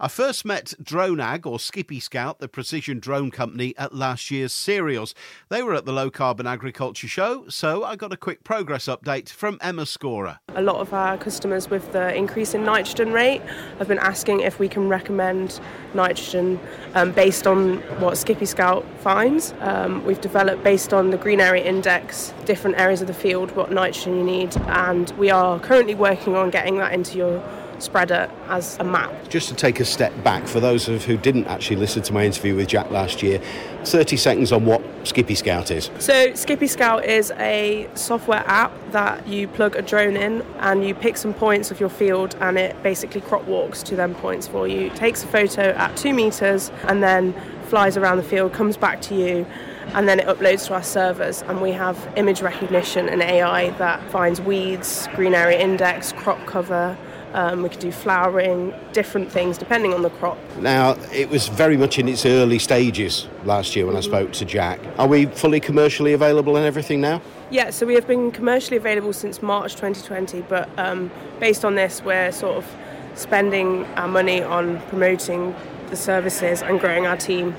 I 0.00 0.08
first 0.08 0.44
met 0.44 0.74
DroneAg 0.82 1.46
or 1.46 1.60
Skippy 1.60 2.00
Scout, 2.00 2.40
the 2.40 2.48
precision 2.48 2.98
drone 2.98 3.30
company, 3.30 3.74
at 3.78 3.94
last 3.94 4.28
year's 4.28 4.52
Cereals. 4.52 5.14
They 5.50 5.62
were 5.62 5.72
at 5.74 5.84
the 5.84 5.92
Low 5.92 6.10
Carbon 6.10 6.48
Agriculture 6.48 7.06
Show, 7.06 7.48
so 7.48 7.84
I 7.84 7.94
got 7.94 8.12
a 8.12 8.16
quick 8.16 8.42
progress 8.42 8.86
update 8.86 9.28
from 9.28 9.56
Emma 9.60 9.86
Scorer. 9.86 10.40
A 10.48 10.62
lot 10.62 10.76
of 10.76 10.92
our 10.92 11.16
customers 11.16 11.70
with 11.70 11.92
the 11.92 12.12
increase 12.12 12.54
in 12.54 12.64
nitrogen 12.64 13.12
rate 13.12 13.40
have 13.78 13.86
been 13.86 14.00
asking 14.00 14.40
if 14.40 14.58
we 14.58 14.68
can 14.68 14.88
recommend 14.88 15.60
nitrogen 15.94 16.58
um, 16.94 17.12
based 17.12 17.46
on 17.46 17.76
what 18.00 18.18
Skippy 18.18 18.46
Scout 18.46 18.84
finds. 18.98 19.54
Um, 19.60 20.04
we've 20.04 20.20
developed 20.20 20.64
based 20.64 20.92
on 20.92 21.10
the 21.10 21.18
green 21.18 21.40
area 21.40 21.64
index, 21.64 22.34
different 22.46 22.80
areas 22.80 23.00
of 23.00 23.06
the 23.06 23.14
field, 23.14 23.52
what 23.52 23.70
nitrogen 23.70 24.16
you 24.16 24.24
need, 24.24 24.56
and 24.56 25.10
we 25.12 25.30
are 25.30 25.60
currently 25.60 25.94
working 25.94 26.34
on 26.34 26.50
getting 26.50 26.78
that 26.78 26.92
into 26.92 27.16
your 27.16 27.40
spreader 27.82 28.30
as 28.48 28.78
a 28.78 28.84
map. 28.84 29.12
Just 29.28 29.48
to 29.48 29.54
take 29.54 29.80
a 29.80 29.84
step 29.84 30.12
back, 30.22 30.46
for 30.46 30.60
those 30.60 30.88
of 30.88 31.04
who 31.04 31.16
didn't 31.16 31.46
actually 31.46 31.76
listen 31.76 32.02
to 32.02 32.12
my 32.12 32.24
interview 32.24 32.54
with 32.54 32.68
Jack 32.68 32.90
last 32.90 33.22
year, 33.22 33.40
30 33.84 34.16
seconds 34.16 34.52
on 34.52 34.64
what 34.64 34.82
Skippy 35.04 35.34
Scout 35.34 35.70
is. 35.70 35.90
So, 35.98 36.34
Skippy 36.34 36.66
Scout 36.66 37.04
is 37.04 37.30
a 37.32 37.88
software 37.94 38.44
app 38.46 38.72
that 38.92 39.26
you 39.26 39.48
plug 39.48 39.76
a 39.76 39.82
drone 39.82 40.16
in 40.16 40.42
and 40.60 40.86
you 40.86 40.94
pick 40.94 41.16
some 41.16 41.34
points 41.34 41.70
of 41.70 41.80
your 41.80 41.90
field 41.90 42.36
and 42.40 42.58
it 42.58 42.82
basically 42.82 43.20
crop 43.20 43.44
walks 43.44 43.82
to 43.84 43.96
them 43.96 44.14
points 44.14 44.46
for 44.46 44.66
you. 44.66 44.90
takes 44.90 45.22
a 45.22 45.26
photo 45.26 45.70
at 45.70 45.96
two 45.96 46.14
meters 46.14 46.70
and 46.84 47.02
then 47.02 47.34
flies 47.64 47.96
around 47.96 48.16
the 48.16 48.22
field, 48.22 48.52
comes 48.52 48.76
back 48.76 49.00
to 49.02 49.14
you 49.14 49.46
and 49.92 50.08
then 50.08 50.18
it 50.18 50.26
uploads 50.26 50.66
to 50.66 50.74
our 50.74 50.82
servers 50.82 51.42
and 51.42 51.60
we 51.60 51.72
have 51.72 52.12
image 52.16 52.40
recognition 52.40 53.08
and 53.08 53.22
AI 53.22 53.70
that 53.70 54.02
finds 54.10 54.40
weeds, 54.40 55.08
green 55.14 55.34
area 55.34 55.58
index, 55.58 56.12
crop 56.12 56.44
cover, 56.46 56.96
um, 57.34 57.62
we 57.62 57.68
could 57.68 57.80
do 57.80 57.92
flowering, 57.92 58.72
different 58.92 59.30
things 59.30 59.58
depending 59.58 59.92
on 59.92 60.02
the 60.02 60.10
crop. 60.10 60.38
Now, 60.58 60.96
it 61.12 61.28
was 61.28 61.48
very 61.48 61.76
much 61.76 61.98
in 61.98 62.08
its 62.08 62.24
early 62.24 62.58
stages 62.60 63.26
last 63.44 63.74
year 63.74 63.86
when 63.86 63.96
I 63.96 64.00
spoke 64.00 64.32
to 64.34 64.44
Jack. 64.44 64.80
Are 64.98 65.08
we 65.08 65.26
fully 65.26 65.60
commercially 65.60 66.12
available 66.12 66.56
and 66.56 66.64
everything 66.64 67.00
now? 67.00 67.20
Yeah, 67.50 67.70
so 67.70 67.86
we 67.86 67.94
have 67.94 68.06
been 68.06 68.30
commercially 68.30 68.76
available 68.76 69.12
since 69.12 69.42
March 69.42 69.74
2020, 69.74 70.42
but 70.42 70.68
um, 70.78 71.10
based 71.40 71.64
on 71.64 71.74
this, 71.74 72.02
we're 72.02 72.32
sort 72.32 72.56
of 72.56 72.66
spending 73.14 73.84
our 73.96 74.08
money 74.08 74.42
on 74.42 74.80
promoting 74.88 75.54
the 75.90 75.96
services 75.96 76.62
and 76.62 76.80
growing 76.80 77.06
our 77.06 77.16
team 77.16 77.54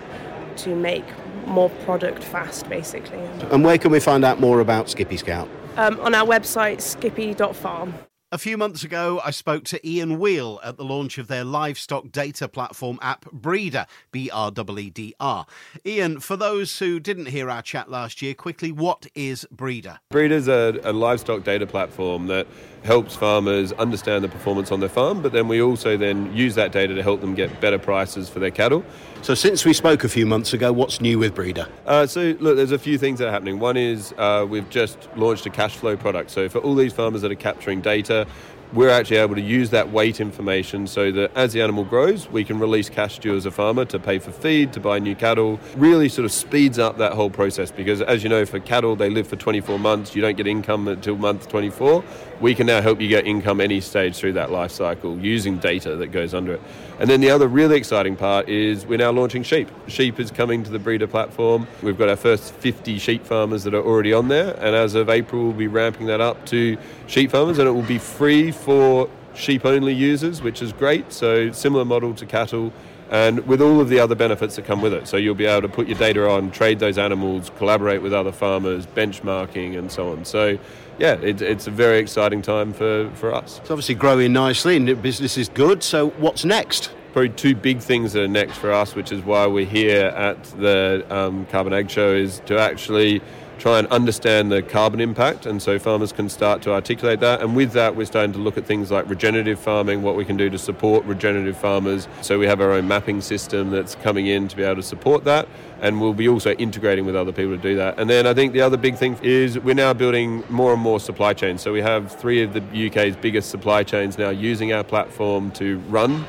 to 0.57 0.73
make 0.73 1.05
more 1.45 1.69
product 1.69 2.23
fast, 2.23 2.67
basically. 2.69 3.19
And 3.51 3.63
where 3.63 3.77
can 3.77 3.91
we 3.91 3.99
find 3.99 4.23
out 4.23 4.39
more 4.39 4.61
about 4.61 4.89
Skippy 4.89 5.17
Scout? 5.17 5.49
Um, 5.75 5.99
on 5.99 6.15
our 6.15 6.25
website, 6.25 6.79
skippy.farm. 6.79 7.93
A 8.35 8.37
few 8.37 8.57
months 8.57 8.83
ago, 8.83 9.21
I 9.23 9.31
spoke 9.31 9.63
to 9.63 9.89
Ian 9.89 10.17
Wheal 10.19 10.59
at 10.61 10.75
the 10.75 10.83
launch 10.83 11.17
of 11.17 11.29
their 11.29 11.45
livestock 11.45 12.11
data 12.11 12.49
platform 12.49 12.99
app 13.01 13.23
Breedr, 13.31 13.87
B 14.11 14.29
R 14.29 14.51
E 14.51 14.73
E 14.77 14.89
D 14.89 15.15
R. 15.21 15.45
Ian, 15.85 16.19
for 16.19 16.35
those 16.35 16.77
who 16.79 16.99
didn't 16.99 17.27
hear 17.27 17.49
our 17.49 17.61
chat 17.61 17.89
last 17.89 18.21
year, 18.21 18.33
quickly, 18.33 18.73
what 18.73 19.07
is 19.15 19.47
Breedr? 19.55 19.99
Breedr 20.11 20.31
is 20.31 20.49
a, 20.49 20.77
a 20.83 20.91
livestock 20.91 21.45
data 21.45 21.65
platform 21.65 22.27
that 22.27 22.45
helps 22.83 23.15
farmers 23.15 23.71
understand 23.71 24.21
the 24.25 24.27
performance 24.27 24.69
on 24.69 24.81
their 24.81 24.89
farm, 24.89 25.21
but 25.21 25.31
then 25.31 25.47
we 25.47 25.61
also 25.61 25.95
then 25.95 26.35
use 26.35 26.55
that 26.55 26.73
data 26.73 26.93
to 26.93 27.01
help 27.01 27.21
them 27.21 27.35
get 27.35 27.61
better 27.61 27.79
prices 27.79 28.27
for 28.27 28.39
their 28.39 28.51
cattle. 28.51 28.83
So, 29.25 29.33
since 29.33 29.65
we 29.65 29.73
spoke 29.73 30.03
a 30.03 30.07
few 30.07 30.27
months 30.27 30.53
ago, 30.53 30.71
what's 30.71 31.01
new 31.01 31.17
with 31.17 31.33
Breedr? 31.33 31.67
Uh, 31.87 32.05
so, 32.05 32.35
look, 32.39 32.57
there's 32.57 32.71
a 32.71 32.77
few 32.77 32.99
things 32.99 33.17
that 33.17 33.27
are 33.27 33.31
happening. 33.31 33.57
One 33.57 33.75
is 33.75 34.13
uh, 34.19 34.45
we've 34.47 34.69
just 34.69 35.09
launched 35.15 35.47
a 35.47 35.49
cash 35.49 35.75
flow 35.75 35.97
product. 35.97 36.29
So, 36.29 36.47
for 36.47 36.59
all 36.59 36.75
these 36.75 36.93
farmers 36.93 37.23
that 37.23 37.31
are 37.31 37.33
capturing 37.33 37.81
data, 37.81 38.27
we're 38.75 38.89
actually 38.89 39.15
able 39.15 39.35
to 39.35 39.41
use 39.41 39.69
that 39.69 39.89
weight 39.89 40.19
information 40.19 40.85
so 40.85 41.09
that 41.09 41.31
as 41.33 41.53
the 41.53 41.61
animal 41.61 41.85
grows, 41.85 42.29
we 42.29 42.43
can 42.43 42.59
release 42.59 42.89
cash 42.89 43.19
to 43.19 43.29
you 43.29 43.35
as 43.37 43.45
a 43.45 43.51
farmer 43.51 43.85
to 43.85 43.97
pay 43.97 44.19
for 44.19 44.31
feed, 44.31 44.73
to 44.73 44.81
buy 44.81 44.99
new 44.99 45.15
cattle. 45.15 45.59
Really 45.77 46.09
sort 46.09 46.25
of 46.25 46.33
speeds 46.33 46.77
up 46.77 46.97
that 46.97 47.13
whole 47.13 47.29
process 47.29 47.71
because, 47.71 48.01
as 48.01 48.21
you 48.21 48.29
know, 48.29 48.45
for 48.45 48.59
cattle, 48.59 48.97
they 48.97 49.09
live 49.09 49.27
for 49.27 49.37
24 49.37 49.79
months. 49.79 50.13
You 50.13 50.21
don't 50.21 50.35
get 50.35 50.45
income 50.45 50.89
until 50.89 51.15
month 51.15 51.47
24. 51.47 52.03
We 52.41 52.53
can 52.53 52.67
now 52.67 52.81
help 52.81 52.99
you 52.99 53.07
get 53.07 53.25
income 53.25 53.61
any 53.61 53.79
stage 53.79 54.17
through 54.17 54.33
that 54.33 54.51
life 54.51 54.71
cycle 54.71 55.17
using 55.17 55.57
data 55.57 55.95
that 55.95 56.07
goes 56.07 56.33
under 56.33 56.55
it. 56.55 56.61
And 56.99 57.09
then 57.09 57.21
the 57.21 57.29
other 57.29 57.47
really 57.47 57.77
exciting 57.77 58.17
part 58.17 58.49
is 58.49 58.85
we're 58.85 58.97
now 58.97 59.11
launching 59.11 59.43
sheep. 59.43 59.69
Sheep 59.87 60.19
is 60.19 60.31
coming 60.31 60.63
to 60.63 60.69
the 60.69 60.79
Breedr 60.79 61.09
platform. 61.09 61.65
We've 61.81 61.97
got 61.97 62.09
our 62.09 62.15
first 62.17 62.53
50 62.55 62.99
sheep 62.99 63.25
farmers 63.25 63.63
that 63.63 63.73
are 63.73 63.81
already 63.81 64.11
on 64.11 64.27
there, 64.27 64.53
and 64.55 64.75
as 64.75 64.95
of 64.95 65.09
April, 65.09 65.43
we'll 65.43 65.53
be 65.53 65.67
ramping 65.67 66.07
that 66.07 66.19
up 66.19 66.45
to 66.47 66.77
sheep 67.07 67.31
farmers, 67.31 67.57
and 67.57 67.67
it 67.67 67.71
will 67.71 67.81
be 67.83 67.97
free 67.97 68.51
for 68.65 69.07
sheep 69.35 69.63
only 69.63 69.93
users, 69.93 70.41
which 70.41 70.61
is 70.61 70.73
great. 70.73 71.13
So, 71.13 71.51
similar 71.51 71.85
model 71.85 72.13
to 72.15 72.25
cattle. 72.25 72.73
And 73.11 73.45
with 73.45 73.61
all 73.61 73.79
of 73.79 73.89
the 73.89 73.99
other 73.99 74.15
benefits 74.15 74.55
that 74.55 74.65
come 74.65 74.81
with 74.81 74.91
it. 74.91 75.07
So, 75.07 75.15
you'll 75.17 75.35
be 75.35 75.45
able 75.45 75.61
to 75.61 75.73
put 75.73 75.87
your 75.87 75.97
data 75.97 76.27
on, 76.27 76.49
trade 76.49 76.79
those 76.79 76.97
animals, 76.97 77.51
collaborate 77.57 78.01
with 78.01 78.13
other 78.13 78.31
farmers, 78.31 78.87
benchmarking, 78.87 79.77
and 79.77 79.91
so 79.91 80.11
on. 80.11 80.25
So, 80.25 80.57
yeah, 80.97 81.13
it, 81.21 81.41
it's 81.41 81.67
a 81.67 81.71
very 81.71 81.99
exciting 81.99 82.41
time 82.41 82.73
for, 82.73 83.11
for 83.13 83.33
us. 83.33 83.59
It's 83.59 83.69
obviously 83.69 83.95
growing 83.95 84.33
nicely 84.33 84.75
and 84.77 84.87
the 84.87 84.95
business 84.95 85.37
is 85.37 85.49
good. 85.49 85.83
So, 85.83 86.09
what's 86.11 86.43
next? 86.43 86.91
Probably 87.13 87.29
two 87.29 87.55
big 87.55 87.79
things 87.79 88.13
that 88.13 88.23
are 88.23 88.27
next 88.27 88.57
for 88.57 88.73
us, 88.73 88.95
which 88.95 89.11
is 89.11 89.21
why 89.21 89.45
we're 89.45 89.65
here 89.65 90.07
at 90.07 90.43
the 90.59 91.05
um, 91.09 91.45
Carbon 91.45 91.73
Ag 91.73 91.89
Show, 91.89 92.13
is 92.13 92.41
to 92.47 92.57
actually 92.59 93.21
try 93.57 93.79
and 93.79 93.87
understand 93.87 94.51
the 94.51 94.61
carbon 94.61 94.99
impact, 94.99 95.45
and 95.45 95.61
so 95.61 95.79
farmers 95.79 96.11
can 96.11 96.29
start 96.29 96.61
to 96.63 96.71
articulate 96.73 97.19
that. 97.21 97.41
And 97.41 97.55
with 97.55 97.71
that, 97.73 97.95
we're 97.95 98.05
starting 98.05 98.33
to 98.33 98.39
look 98.39 98.57
at 98.57 98.65
things 98.65 98.91
like 98.91 99.09
regenerative 99.09 99.59
farming, 99.59 100.01
what 100.01 100.15
we 100.15 100.25
can 100.25 100.37
do 100.37 100.49
to 100.49 100.57
support 100.57 101.05
regenerative 101.05 101.57
farmers. 101.57 102.07
So 102.21 102.37
we 102.39 102.47
have 102.47 102.61
our 102.61 102.71
own 102.71 102.87
mapping 102.87 103.21
system 103.21 103.71
that's 103.71 103.95
coming 103.95 104.27
in 104.27 104.47
to 104.47 104.55
be 104.55 104.63
able 104.63 104.75
to 104.75 104.83
support 104.83 105.23
that, 105.23 105.47
and 105.81 106.01
we'll 106.01 106.13
be 106.13 106.27
also 106.27 106.51
integrating 106.53 107.05
with 107.05 107.15
other 107.15 107.31
people 107.31 107.55
to 107.55 107.61
do 107.61 107.75
that. 107.77 107.99
And 107.99 108.09
then 108.09 108.27
I 108.27 108.33
think 108.33 108.53
the 108.53 108.61
other 108.61 108.77
big 108.77 108.95
thing 108.95 109.17
is 109.21 109.57
we're 109.59 109.75
now 109.75 109.93
building 109.93 110.43
more 110.49 110.73
and 110.73 110.81
more 110.81 110.99
supply 110.99 111.33
chains. 111.33 111.61
So 111.61 111.71
we 111.71 111.81
have 111.81 112.11
three 112.11 112.43
of 112.43 112.53
the 112.53 112.87
UK's 112.87 113.15
biggest 113.15 113.49
supply 113.49 113.83
chains 113.83 114.17
now 114.17 114.29
using 114.29 114.73
our 114.73 114.83
platform 114.83 115.51
to 115.51 115.79
run 115.89 116.25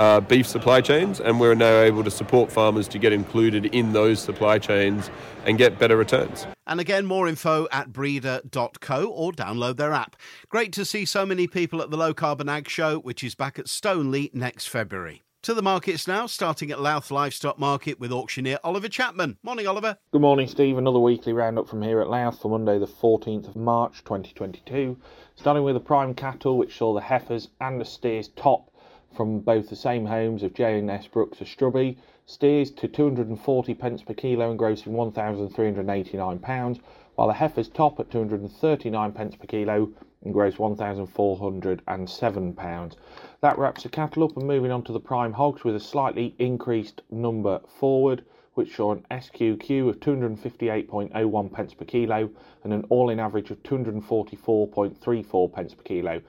uh, 0.00 0.18
beef 0.18 0.46
supply 0.46 0.80
chains, 0.80 1.20
and 1.20 1.38
we're 1.38 1.54
now 1.54 1.80
able 1.80 2.02
to 2.02 2.10
support 2.10 2.50
farmers 2.50 2.88
to 2.88 2.98
get 2.98 3.12
included 3.12 3.66
in 3.66 3.92
those 3.92 4.18
supply 4.18 4.58
chains 4.58 5.10
and 5.44 5.58
get 5.58 5.78
better 5.78 5.96
returns. 5.96 6.46
And 6.66 6.80
again, 6.80 7.04
more 7.04 7.28
info 7.28 7.68
at 7.70 7.92
breedr.co 7.92 9.04
or 9.04 9.32
download 9.32 9.76
their 9.76 9.92
app. 9.92 10.16
Great 10.48 10.72
to 10.72 10.86
see 10.86 11.04
so 11.04 11.26
many 11.26 11.46
people 11.46 11.82
at 11.82 11.90
the 11.90 11.98
Low 11.98 12.14
Carbon 12.14 12.48
Ag 12.48 12.66
Show, 12.66 12.98
which 12.98 13.22
is 13.22 13.34
back 13.34 13.58
at 13.58 13.66
Stoneleigh 13.66 14.34
next 14.34 14.68
February. 14.68 15.22
To 15.42 15.54
the 15.54 15.62
markets 15.62 16.08
now, 16.08 16.26
starting 16.26 16.70
at 16.70 16.80
Louth 16.80 17.10
Livestock 17.10 17.58
Market 17.58 18.00
with 18.00 18.12
auctioneer 18.12 18.58
Oliver 18.64 18.88
Chapman. 18.88 19.36
Morning, 19.42 19.66
Oliver. 19.66 19.98
Good 20.12 20.22
morning, 20.22 20.46
Steve. 20.46 20.78
Another 20.78 20.98
weekly 20.98 21.34
roundup 21.34 21.68
from 21.68 21.82
here 21.82 22.00
at 22.00 22.08
Louth 22.08 22.40
for 22.40 22.50
Monday, 22.50 22.78
the 22.78 22.86
14th 22.86 23.48
of 23.48 23.56
March 23.56 23.98
2022. 24.04 24.98
Starting 25.36 25.62
with 25.62 25.74
the 25.74 25.80
prime 25.80 26.14
cattle, 26.14 26.56
which 26.56 26.76
saw 26.76 26.94
the 26.94 27.00
heifers 27.00 27.48
and 27.60 27.80
the 27.80 27.84
steers 27.84 28.28
top 28.28 28.69
from 29.12 29.40
both 29.40 29.68
the 29.68 29.76
same 29.76 30.06
homes 30.06 30.42
of 30.42 30.54
J&S 30.54 31.06
Brooks 31.08 31.40
of 31.40 31.48
Strubby, 31.48 31.96
steers 32.26 32.70
to 32.70 32.86
240 32.88 33.74
pence 33.74 34.02
per 34.02 34.14
kilo, 34.14 34.50
engrossing 34.50 34.92
1,389 34.92 36.38
pounds, 36.38 36.78
while 37.16 37.26
the 37.26 37.34
heifers 37.34 37.68
top 37.68 37.98
at 38.00 38.10
239 38.10 39.12
pence 39.12 39.36
per 39.36 39.46
kilo, 39.46 39.88
engross 40.24 40.58
1,407 40.58 42.52
pounds. 42.52 42.96
That 43.40 43.58
wraps 43.58 43.82
the 43.82 43.88
cattle 43.88 44.24
up 44.24 44.36
and 44.36 44.46
moving 44.46 44.70
on 44.70 44.82
to 44.84 44.92
the 44.92 45.00
prime 45.00 45.32
hogs 45.32 45.64
with 45.64 45.74
a 45.74 45.80
slightly 45.80 46.34
increased 46.38 47.02
number 47.10 47.60
forward, 47.66 48.24
which 48.54 48.76
saw 48.76 48.92
an 48.92 49.04
SQQ 49.10 49.88
of 49.88 50.00
258.01 50.00 51.52
pence 51.52 51.74
per 51.74 51.84
kilo 51.84 52.30
and 52.64 52.72
an 52.72 52.84
all-in 52.90 53.18
average 53.18 53.50
of 53.50 53.62
244.34 53.62 55.52
pence 55.52 55.74
per 55.74 55.82
kilo, 55.82 56.20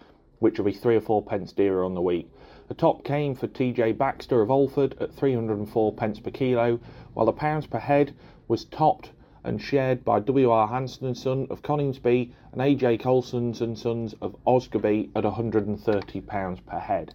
which 0.41 0.57
will 0.57 0.65
be 0.65 0.73
three 0.73 0.95
or 0.95 1.01
four 1.01 1.21
pence 1.21 1.53
dearer 1.53 1.83
on 1.83 1.93
the 1.93 2.01
week. 2.01 2.27
The 2.67 2.73
top 2.73 3.03
came 3.03 3.35
for 3.35 3.47
TJ 3.47 3.95
Baxter 3.95 4.41
of 4.41 4.49
Alford 4.49 4.95
at 4.99 5.13
304 5.13 5.93
pence 5.93 6.19
per 6.19 6.31
kilo, 6.31 6.79
while 7.13 7.27
the 7.27 7.31
pounds 7.31 7.67
per 7.67 7.77
head 7.77 8.11
was 8.47 8.65
topped 8.65 9.11
and 9.43 9.61
shared 9.61 10.03
by 10.03 10.19
W.R. 10.19 10.67
Hanson 10.67 11.05
and 11.05 11.15
Son 11.15 11.45
of 11.51 11.61
Coningsby 11.61 12.31
and 12.53 12.59
A.J. 12.59 12.97
Colson's 12.97 13.61
and 13.61 13.77
Sons 13.77 14.15
of 14.19 14.35
Osgerby 14.47 15.11
at 15.15 15.23
130 15.23 16.21
pounds 16.21 16.59
per 16.61 16.79
head. 16.79 17.13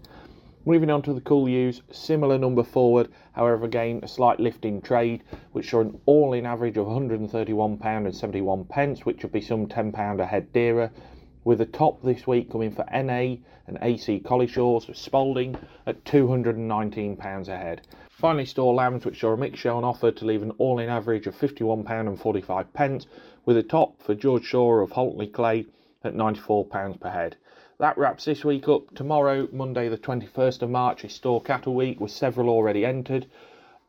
Moving 0.65 0.91
on 0.91 1.03
to 1.03 1.13
the 1.13 1.21
cool 1.21 1.49
ewes, 1.49 1.83
similar 1.91 2.39
number 2.39 2.63
forward, 2.63 3.09
however 3.33 3.65
again 3.65 4.01
a 4.05 4.09
slight 4.09 4.39
lift 4.39 4.65
in 4.65 4.81
trade, 4.81 5.25
which 5.51 5.71
saw 5.71 5.81
an 5.81 6.01
all-in 6.07 6.47
average 6.47 6.77
of 6.77 6.87
131 6.87 7.79
pound 7.79 8.07
and 8.07 8.15
71 8.15 8.67
pence, 8.67 9.05
which 9.05 9.25
would 9.25 9.33
be 9.33 9.41
some 9.41 9.67
10 9.67 9.91
pound 9.91 10.21
a 10.21 10.27
head 10.27 10.53
dearer 10.53 10.93
with 11.47 11.59
the 11.59 11.65
top 11.65 12.03
this 12.03 12.27
week 12.27 12.51
coming 12.51 12.73
for 12.73 12.85
NA 12.93 13.37
and 13.69 13.79
AC 13.81 14.19
Collishaw's 14.19 14.91
Spalding 14.99 15.57
at 15.87 16.03
£219 16.03 17.47
a 17.47 17.57
head. 17.57 17.83
Finally, 18.11 18.45
store 18.45 18.75
lambs, 18.75 19.05
which 19.05 19.23
are 19.23 19.35
a 19.35 19.39
mix 19.39 19.61
show 19.61 19.77
on 19.77 19.85
offer 19.85 20.11
to 20.11 20.25
leave 20.25 20.43
an 20.43 20.51
all 20.59 20.81
in 20.81 20.89
average 20.89 21.29
of 21.29 21.37
£51.45, 21.37 22.73
pence, 22.73 23.07
with 23.45 23.57
a 23.57 23.63
top 23.63 24.03
for 24.03 24.17
George 24.17 24.43
Shaw 24.43 24.81
of 24.81 24.91
Holtley 24.91 25.33
Clay 25.33 25.67
at 26.03 26.15
£94 26.15 27.01
per 27.01 27.11
head. 27.11 27.37
That 27.79 27.97
wraps 27.97 28.25
this 28.25 28.45
week 28.45 28.69
up. 28.69 28.93
Tomorrow, 28.97 29.47
Monday, 29.53 29.89
the 29.89 29.99
21st 29.99 30.63
of 30.63 30.71
March, 30.71 31.05
is 31.05 31.13
Store 31.13 31.41
Cattle 31.41 31.77
Week 31.77 32.01
with 32.01 32.11
several 32.11 32.49
already 32.49 32.85
entered. 32.85 33.27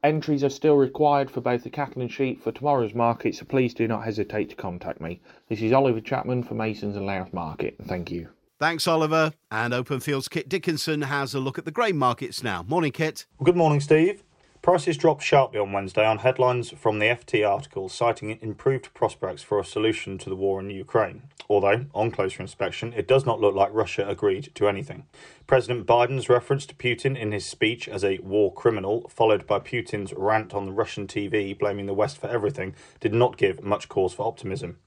Entries 0.07 0.41
are 0.41 0.49
still 0.49 0.75
required 0.75 1.29
for 1.29 1.41
both 1.41 1.65
the 1.65 1.69
cattle 1.69 2.01
and 2.01 2.09
sheep 2.09 2.41
for 2.41 2.53
tomorrow's 2.53 2.93
market, 2.93 3.35
so 3.35 3.43
please 3.43 3.73
do 3.73 3.89
not 3.89 4.05
hesitate 4.05 4.49
to 4.49 4.55
contact 4.55 5.01
me. 5.01 5.19
This 5.49 5.61
is 5.61 5.73
Oliver 5.73 5.99
Chapman 5.99 6.43
for 6.43 6.53
Masons 6.53 6.95
and 6.95 7.05
Louth 7.05 7.33
Market. 7.33 7.75
Thank 7.87 8.09
you. 8.09 8.29
Thanks, 8.57 8.87
Oliver. 8.87 9.33
And 9.51 9.73
Openfield's 9.73 10.29
Kit 10.29 10.47
Dickinson 10.47 11.01
has 11.01 11.33
a 11.33 11.41
look 11.41 11.57
at 11.57 11.65
the 11.65 11.71
grain 11.71 11.97
markets 11.97 12.41
now. 12.41 12.63
Morning, 12.69 12.93
Kit. 12.93 13.25
Good 13.43 13.57
morning, 13.57 13.81
Steve. 13.81 14.23
Prices 14.67 14.97
dropped 14.97 15.23
sharply 15.23 15.61
on 15.61 15.71
Wednesday 15.71 16.05
on 16.05 16.17
headlines 16.17 16.71
from 16.71 16.99
the 16.99 17.05
FT 17.05 17.49
article 17.49 17.87
citing 17.87 18.37
improved 18.41 18.93
prospects 18.93 19.41
for 19.41 19.61
a 19.61 19.63
solution 19.63 20.17
to 20.17 20.29
the 20.29 20.35
war 20.35 20.59
in 20.59 20.69
Ukraine. 20.69 21.29
Although, 21.47 21.85
on 21.95 22.11
closer 22.11 22.41
inspection, 22.41 22.91
it 22.91 23.07
does 23.07 23.25
not 23.25 23.39
look 23.39 23.55
like 23.55 23.69
Russia 23.71 24.05
agreed 24.05 24.51
to 24.55 24.67
anything. 24.67 25.05
President 25.47 25.87
Biden's 25.87 26.27
reference 26.27 26.65
to 26.65 26.75
Putin 26.75 27.17
in 27.17 27.31
his 27.31 27.45
speech 27.45 27.87
as 27.87 28.03
a 28.03 28.17
war 28.17 28.53
criminal, 28.53 29.07
followed 29.07 29.47
by 29.47 29.59
Putin's 29.59 30.11
rant 30.11 30.53
on 30.53 30.65
the 30.65 30.73
Russian 30.73 31.07
TV 31.07 31.57
blaming 31.57 31.85
the 31.85 31.93
West 31.93 32.17
for 32.17 32.27
everything, 32.27 32.75
did 32.99 33.13
not 33.13 33.37
give 33.37 33.63
much 33.63 33.87
cause 33.87 34.13
for 34.13 34.27
optimism. 34.27 34.79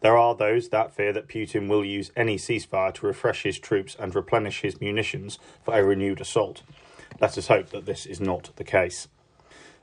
There 0.00 0.16
are 0.16 0.34
those 0.34 0.70
that 0.70 0.92
fear 0.92 1.12
that 1.12 1.28
Putin 1.28 1.68
will 1.68 1.84
use 1.84 2.10
any 2.16 2.36
ceasefire 2.36 2.92
to 2.94 3.06
refresh 3.06 3.44
his 3.44 3.60
troops 3.60 3.96
and 3.96 4.12
replenish 4.12 4.62
his 4.62 4.80
munitions 4.80 5.38
for 5.62 5.78
a 5.78 5.84
renewed 5.84 6.20
assault. 6.20 6.64
Let 7.20 7.38
us 7.38 7.46
hope 7.46 7.70
that 7.70 7.86
this 7.86 8.06
is 8.06 8.20
not 8.20 8.50
the 8.56 8.64
case. 8.64 9.06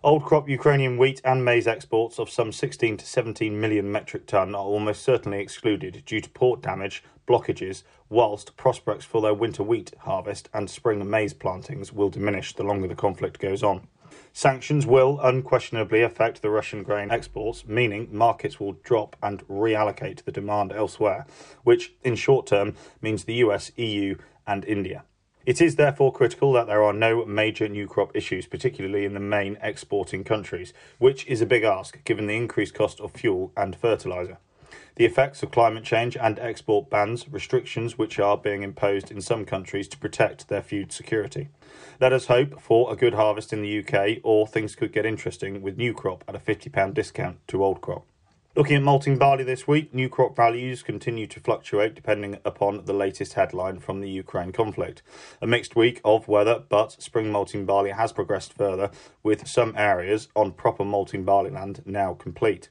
Old 0.04 0.24
crop 0.24 0.48
Ukrainian 0.48 1.00
wheat 1.00 1.22
and 1.26 1.44
maize 1.44 1.66
exports 1.66 2.20
of 2.20 2.30
some 2.30 2.52
16 2.52 2.98
to 2.98 3.06
17 3.06 3.60
million 3.60 3.92
metric 3.92 4.28
tonne 4.28 4.54
are 4.54 4.64
almost 4.64 5.02
certainly 5.02 5.40
excluded 5.40 6.04
due 6.06 6.22
to 6.22 6.30
port 6.30 6.62
damage, 6.62 7.04
blockages, 7.28 7.82
whilst 8.08 8.56
prospects 8.56 9.06
for 9.06 9.22
their 9.22 9.34
winter 9.34 9.64
wheat 9.64 9.94
harvest 10.02 10.50
and 10.54 10.70
spring 10.70 11.10
maize 11.10 11.34
plantings 11.34 11.92
will 11.92 12.10
diminish 12.10 12.54
the 12.54 12.64
longer 12.64 12.88
the 12.88 12.94
conflict 12.94 13.40
goes 13.40 13.64
on. 13.64 13.88
Sanctions 14.34 14.86
will 14.86 15.20
unquestionably 15.20 16.04
affect 16.04 16.44
the 16.44 16.52
Russian 16.52 16.84
grain 16.84 17.10
exports, 17.10 17.66
meaning 17.66 18.08
markets 18.12 18.60
will 18.60 18.74
drop 18.84 19.16
and 19.24 19.46
reallocate 19.48 20.24
the 20.26 20.32
demand 20.32 20.72
elsewhere, 20.72 21.26
which 21.64 21.94
in 22.04 22.16
short 22.16 22.46
term 22.46 22.76
means 23.02 23.24
the 23.24 23.34
US, 23.46 23.72
EU, 23.78 24.16
and 24.46 24.64
India. 24.64 25.06
It 25.48 25.62
is 25.62 25.78
therefore 25.78 26.12
critical 26.12 26.52
that 26.52 26.68
there 26.68 26.84
are 26.84 26.92
no 26.92 27.24
major 27.24 27.70
new 27.70 27.88
crop 27.88 28.14
issues, 28.14 28.46
particularly 28.46 29.06
in 29.06 29.14
the 29.14 29.22
main 29.22 29.58
exporting 29.62 30.26
countries, 30.26 30.74
which 30.98 31.26
is 31.26 31.40
a 31.40 31.46
big 31.46 31.64
ask 31.64 32.04
given 32.04 32.28
the 32.28 32.36
increased 32.36 32.74
cost 32.74 33.00
of 33.00 33.14
fuel 33.14 33.54
and 33.56 33.74
fertiliser. 33.74 34.40
The 34.96 35.06
effects 35.06 35.44
of 35.44 35.52
climate 35.52 35.86
change 35.86 36.18
and 36.18 36.38
export 36.38 36.90
bans, 36.90 37.30
restrictions 37.30 37.98
which 37.98 38.20
are 38.20 38.38
being 38.38 38.62
imposed 38.62 39.10
in 39.10 39.22
some 39.22 39.46
countries 39.46 39.88
to 39.88 39.98
protect 39.98 40.50
their 40.50 40.62
food 40.62 40.92
security. 40.92 41.48
Let 42.02 42.12
us 42.12 42.26
hope 42.26 42.60
for 42.60 42.92
a 42.92 42.98
good 42.98 43.14
harvest 43.14 43.54
in 43.54 43.62
the 43.62 43.80
UK, 43.80 44.18
or 44.24 44.48
things 44.48 44.76
could 44.76 44.92
get 44.92 45.06
interesting 45.06 45.62
with 45.62 45.78
new 45.78 45.94
crop 45.94 46.26
at 46.28 46.36
a 46.36 46.40
£50 46.40 46.94
discount 46.94 47.38
to 47.48 47.64
old 47.64 47.80
crop. 47.80 48.06
Looking 48.58 48.78
at 48.78 48.82
malting 48.82 49.20
barley 49.20 49.44
this 49.44 49.68
week, 49.68 49.94
new 49.94 50.10
crop 50.10 50.36
values 50.36 50.82
continue 50.82 51.28
to 51.28 51.40
fluctuate 51.40 51.94
depending 51.94 52.40
upon 52.44 52.86
the 52.86 52.94
latest 52.94 53.34
headline 53.34 53.78
from 53.78 54.02
the 54.02 54.10
Ukraine 54.10 54.52
conflict. 54.52 55.04
A 55.44 55.46
mixed 55.46 55.76
week 55.76 56.02
of 56.04 56.28
weather, 56.28 56.64
but 56.68 57.00
spring 57.00 57.32
malting 57.32 57.68
barley 57.68 57.92
has 57.92 58.12
progressed 58.12 58.54
further, 58.54 58.90
with 59.22 59.48
some 59.48 59.76
areas 59.78 60.30
on 60.36 60.54
proper 60.54 60.84
malting 60.84 61.24
barley 61.24 61.52
land 61.52 61.84
now 61.86 62.16
complete. 62.16 62.68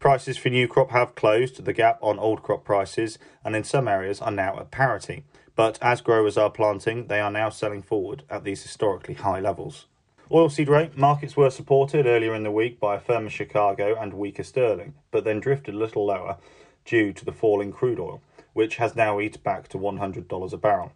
Prices 0.00 0.36
for 0.36 0.50
new 0.50 0.68
crop 0.68 0.90
have 0.90 1.14
closed 1.14 1.64
the 1.64 1.72
gap 1.72 1.98
on 2.02 2.18
old 2.18 2.42
crop 2.42 2.62
prices, 2.62 3.18
and 3.42 3.56
in 3.56 3.64
some 3.64 3.88
areas 3.88 4.20
are 4.20 4.30
now 4.30 4.58
at 4.60 4.70
parity. 4.70 5.24
But 5.54 5.78
as 5.80 6.02
growers 6.02 6.36
are 6.36 6.50
planting, 6.50 7.06
they 7.06 7.20
are 7.20 7.30
now 7.30 7.48
selling 7.48 7.80
forward 7.80 8.24
at 8.28 8.44
these 8.44 8.62
historically 8.62 9.14
high 9.14 9.40
levels. 9.40 9.86
Oilseed 10.28 10.68
rape 10.68 10.96
markets 10.96 11.36
were 11.36 11.50
supported 11.50 12.04
earlier 12.04 12.34
in 12.34 12.42
the 12.42 12.50
week 12.50 12.80
by 12.80 12.96
a 12.96 13.00
firmer 13.00 13.30
Chicago 13.30 13.94
and 13.96 14.12
weaker 14.12 14.42
sterling, 14.42 14.94
but 15.12 15.22
then 15.22 15.38
drifted 15.38 15.72
a 15.72 15.78
little 15.78 16.04
lower 16.04 16.38
due 16.84 17.12
to 17.12 17.24
the 17.24 17.30
falling 17.30 17.70
crude 17.70 18.00
oil, 18.00 18.20
which 18.52 18.74
has 18.78 18.96
now 18.96 19.20
eased 19.20 19.44
back 19.44 19.68
to 19.68 19.78
$100 19.78 20.52
a 20.52 20.56
barrel. 20.56 20.90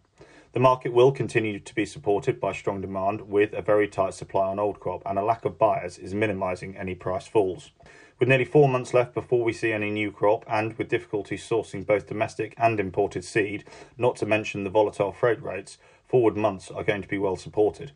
The 0.51 0.59
market 0.59 0.91
will 0.91 1.13
continue 1.13 1.59
to 1.59 1.75
be 1.75 1.85
supported 1.85 2.41
by 2.41 2.51
strong 2.51 2.81
demand 2.81 3.29
with 3.29 3.53
a 3.53 3.61
very 3.61 3.87
tight 3.87 4.15
supply 4.15 4.49
on 4.49 4.59
old 4.59 4.81
crop, 4.81 5.01
and 5.05 5.17
a 5.17 5.23
lack 5.23 5.45
of 5.45 5.57
buyers 5.57 5.97
is 5.97 6.13
minimising 6.13 6.75
any 6.75 6.93
price 6.93 7.25
falls. 7.25 7.71
With 8.19 8.27
nearly 8.27 8.43
four 8.43 8.67
months 8.67 8.93
left 8.93 9.13
before 9.13 9.45
we 9.45 9.53
see 9.53 9.71
any 9.71 9.91
new 9.91 10.11
crop, 10.11 10.43
and 10.49 10.77
with 10.77 10.89
difficulty 10.89 11.37
sourcing 11.37 11.85
both 11.85 12.07
domestic 12.07 12.53
and 12.57 12.81
imported 12.81 13.23
seed, 13.23 13.63
not 13.97 14.17
to 14.17 14.25
mention 14.25 14.65
the 14.65 14.69
volatile 14.69 15.13
freight 15.13 15.41
rates, 15.41 15.77
forward 16.05 16.35
months 16.35 16.69
are 16.69 16.83
going 16.83 17.01
to 17.01 17.07
be 17.07 17.17
well 17.17 17.37
supported. 17.37 17.93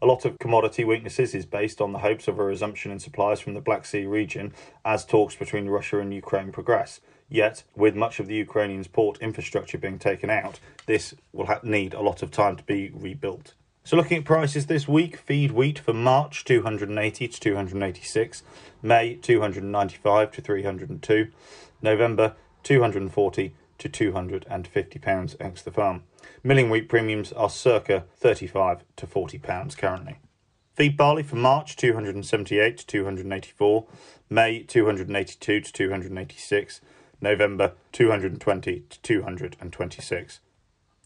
A 0.00 0.06
lot 0.06 0.24
of 0.24 0.38
commodity 0.38 0.84
weaknesses 0.84 1.34
is 1.34 1.44
based 1.44 1.80
on 1.80 1.90
the 1.90 1.98
hopes 1.98 2.28
of 2.28 2.38
a 2.38 2.44
resumption 2.44 2.92
in 2.92 3.00
supplies 3.00 3.40
from 3.40 3.54
the 3.54 3.60
Black 3.60 3.84
Sea 3.84 4.06
region 4.06 4.54
as 4.84 5.04
talks 5.04 5.34
between 5.34 5.66
Russia 5.66 5.98
and 5.98 6.14
Ukraine 6.14 6.52
progress. 6.52 7.00
Yet, 7.28 7.64
with 7.74 7.96
much 7.96 8.20
of 8.20 8.28
the 8.28 8.36
Ukrainians' 8.36 8.86
port 8.86 9.18
infrastructure 9.20 9.76
being 9.76 9.98
taken 9.98 10.30
out, 10.30 10.60
this 10.86 11.14
will 11.32 11.48
need 11.64 11.94
a 11.94 12.00
lot 12.00 12.22
of 12.22 12.30
time 12.30 12.54
to 12.54 12.62
be 12.62 12.92
rebuilt. 12.94 13.54
So 13.82 13.96
looking 13.96 14.18
at 14.18 14.24
prices 14.24 14.66
this 14.66 14.86
week, 14.86 15.16
feed 15.16 15.50
wheat 15.50 15.80
for 15.80 15.92
March 15.92 16.44
280 16.44 17.26
to 17.26 17.40
286, 17.40 18.44
May 18.80 19.14
295 19.16 20.30
to 20.30 20.40
302, 20.40 21.32
November 21.82 22.36
240 22.62 23.52
to 23.78 23.88
250 23.88 24.98
pounds 24.98 25.36
ex 25.40 25.62
the 25.62 25.70
farm. 25.70 26.02
Milling 26.42 26.70
wheat 26.70 26.88
premiums 26.88 27.32
are 27.32 27.50
circa 27.50 28.04
35 28.16 28.82
to 28.96 29.06
40 29.06 29.38
pounds 29.38 29.74
currently. 29.74 30.18
Feed 30.74 30.96
barley 30.96 31.22
for 31.22 31.36
March 31.36 31.74
278 31.76 32.78
to 32.78 32.86
284, 32.86 33.86
May 34.30 34.62
282 34.62 35.60
to 35.60 35.72
286, 35.72 36.80
November 37.20 37.72
220 37.90 38.84
to 38.88 39.02
226. 39.02 40.40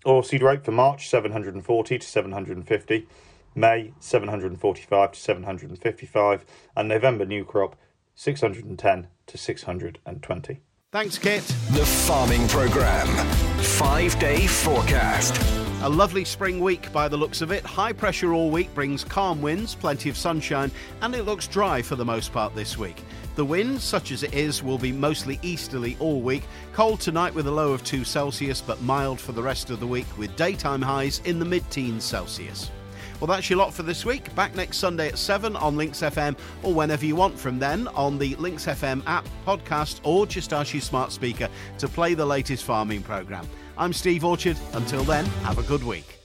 Oilseed 0.05 0.43
rape 0.43 0.65
for 0.65 0.73
March 0.73 1.09
740 1.09 1.99
to 1.99 2.07
750, 2.07 3.07
May 3.55 3.95
745 3.99 5.13
to 5.13 5.19
755, 5.19 6.45
and 6.77 6.89
November 6.89 7.25
new 7.25 7.45
crop 7.45 7.77
610 8.15 9.07
to 9.27 9.39
620. 9.39 10.61
Thanks, 10.93 11.17
Kit. 11.17 11.43
The 11.71 11.87
Farming 11.87 12.47
Programme. 12.49 13.09
Five 13.63 14.19
day 14.19 14.47
forecast. 14.47 15.41
A 15.81 15.89
lovely 15.89 16.23
spring 16.23 16.61
week 16.61 16.93
by 16.93 17.09
the 17.09 17.17
looks 17.17 17.41
of 17.41 17.51
it. 17.51 17.65
High 17.65 17.95
pressure 17.95 18.35
all 18.35 18.51
week 18.51 18.75
brings 18.75 19.03
calm 19.03 19.41
winds, 19.41 19.75
plenty 19.75 20.11
of 20.11 20.19
sunshine, 20.19 20.71
and 21.01 21.15
it 21.15 21.23
looks 21.23 21.47
dry 21.47 21.81
for 21.81 21.97
the 21.97 22.05
most 22.05 22.31
part 22.31 22.55
this 22.55 22.77
week. 22.77 23.03
The 23.37 23.45
wind, 23.45 23.81
such 23.81 24.13
as 24.13 24.23
it 24.23 24.35
is, 24.35 24.63
will 24.63 24.77
be 24.77 24.93
mostly 24.93 25.41
easterly 25.41 25.97
all 25.99 26.21
week. 26.21 26.43
Cold 26.75 27.01
tonight 27.01 27.33
with 27.33 27.47
a 27.47 27.51
low 27.51 27.73
of 27.73 27.83
2 27.85 28.05
Celsius, 28.05 28.61
but 28.61 28.83
mild 28.83 29.19
for 29.19 29.33
the 29.33 29.43
rest 29.43 29.71
of 29.71 29.81
the 29.81 29.87
week 29.87 30.19
with 30.19 30.37
daytime 30.37 30.83
highs 30.83 31.23
in 31.25 31.39
the 31.39 31.47
mid 31.47 31.69
teens 31.71 32.05
Celsius. 32.05 32.71
Well, 33.23 33.29
that's 33.29 33.49
your 33.49 33.61
lot 33.61 33.73
for 33.73 33.85
this 33.85 34.05
week. 34.05 34.35
Back 34.35 34.57
next 34.57 34.79
Sunday 34.79 35.07
at 35.07 35.17
7 35.17 35.55
on 35.55 35.77
Lincs 35.77 36.03
FM 36.03 36.37
or 36.65 36.75
whenever 36.75 37.07
you 37.07 37.15
want 37.15 37.39
from 37.39 37.57
then 37.57 37.87
on 37.95 38.19
the 38.19 38.35
Lincs 38.35 38.67
FM 38.67 39.01
app, 39.07 39.29
podcast, 39.47 40.01
or 40.03 40.27
just 40.27 40.53
ask 40.53 40.75
your 40.75 40.81
smart 40.81 41.13
speaker 41.13 41.49
to 41.79 41.87
play 41.87 42.15
the 42.15 42.27
latest 42.27 42.65
farming 42.65 43.01
programme. 43.01 43.49
I'm 43.79 43.93
Steve 43.93 44.25
Orchard. 44.25 44.57
Until 44.73 45.05
then, 45.05 45.25
have 45.45 45.59
a 45.59 45.63
good 45.63 45.85
week. 45.85 46.22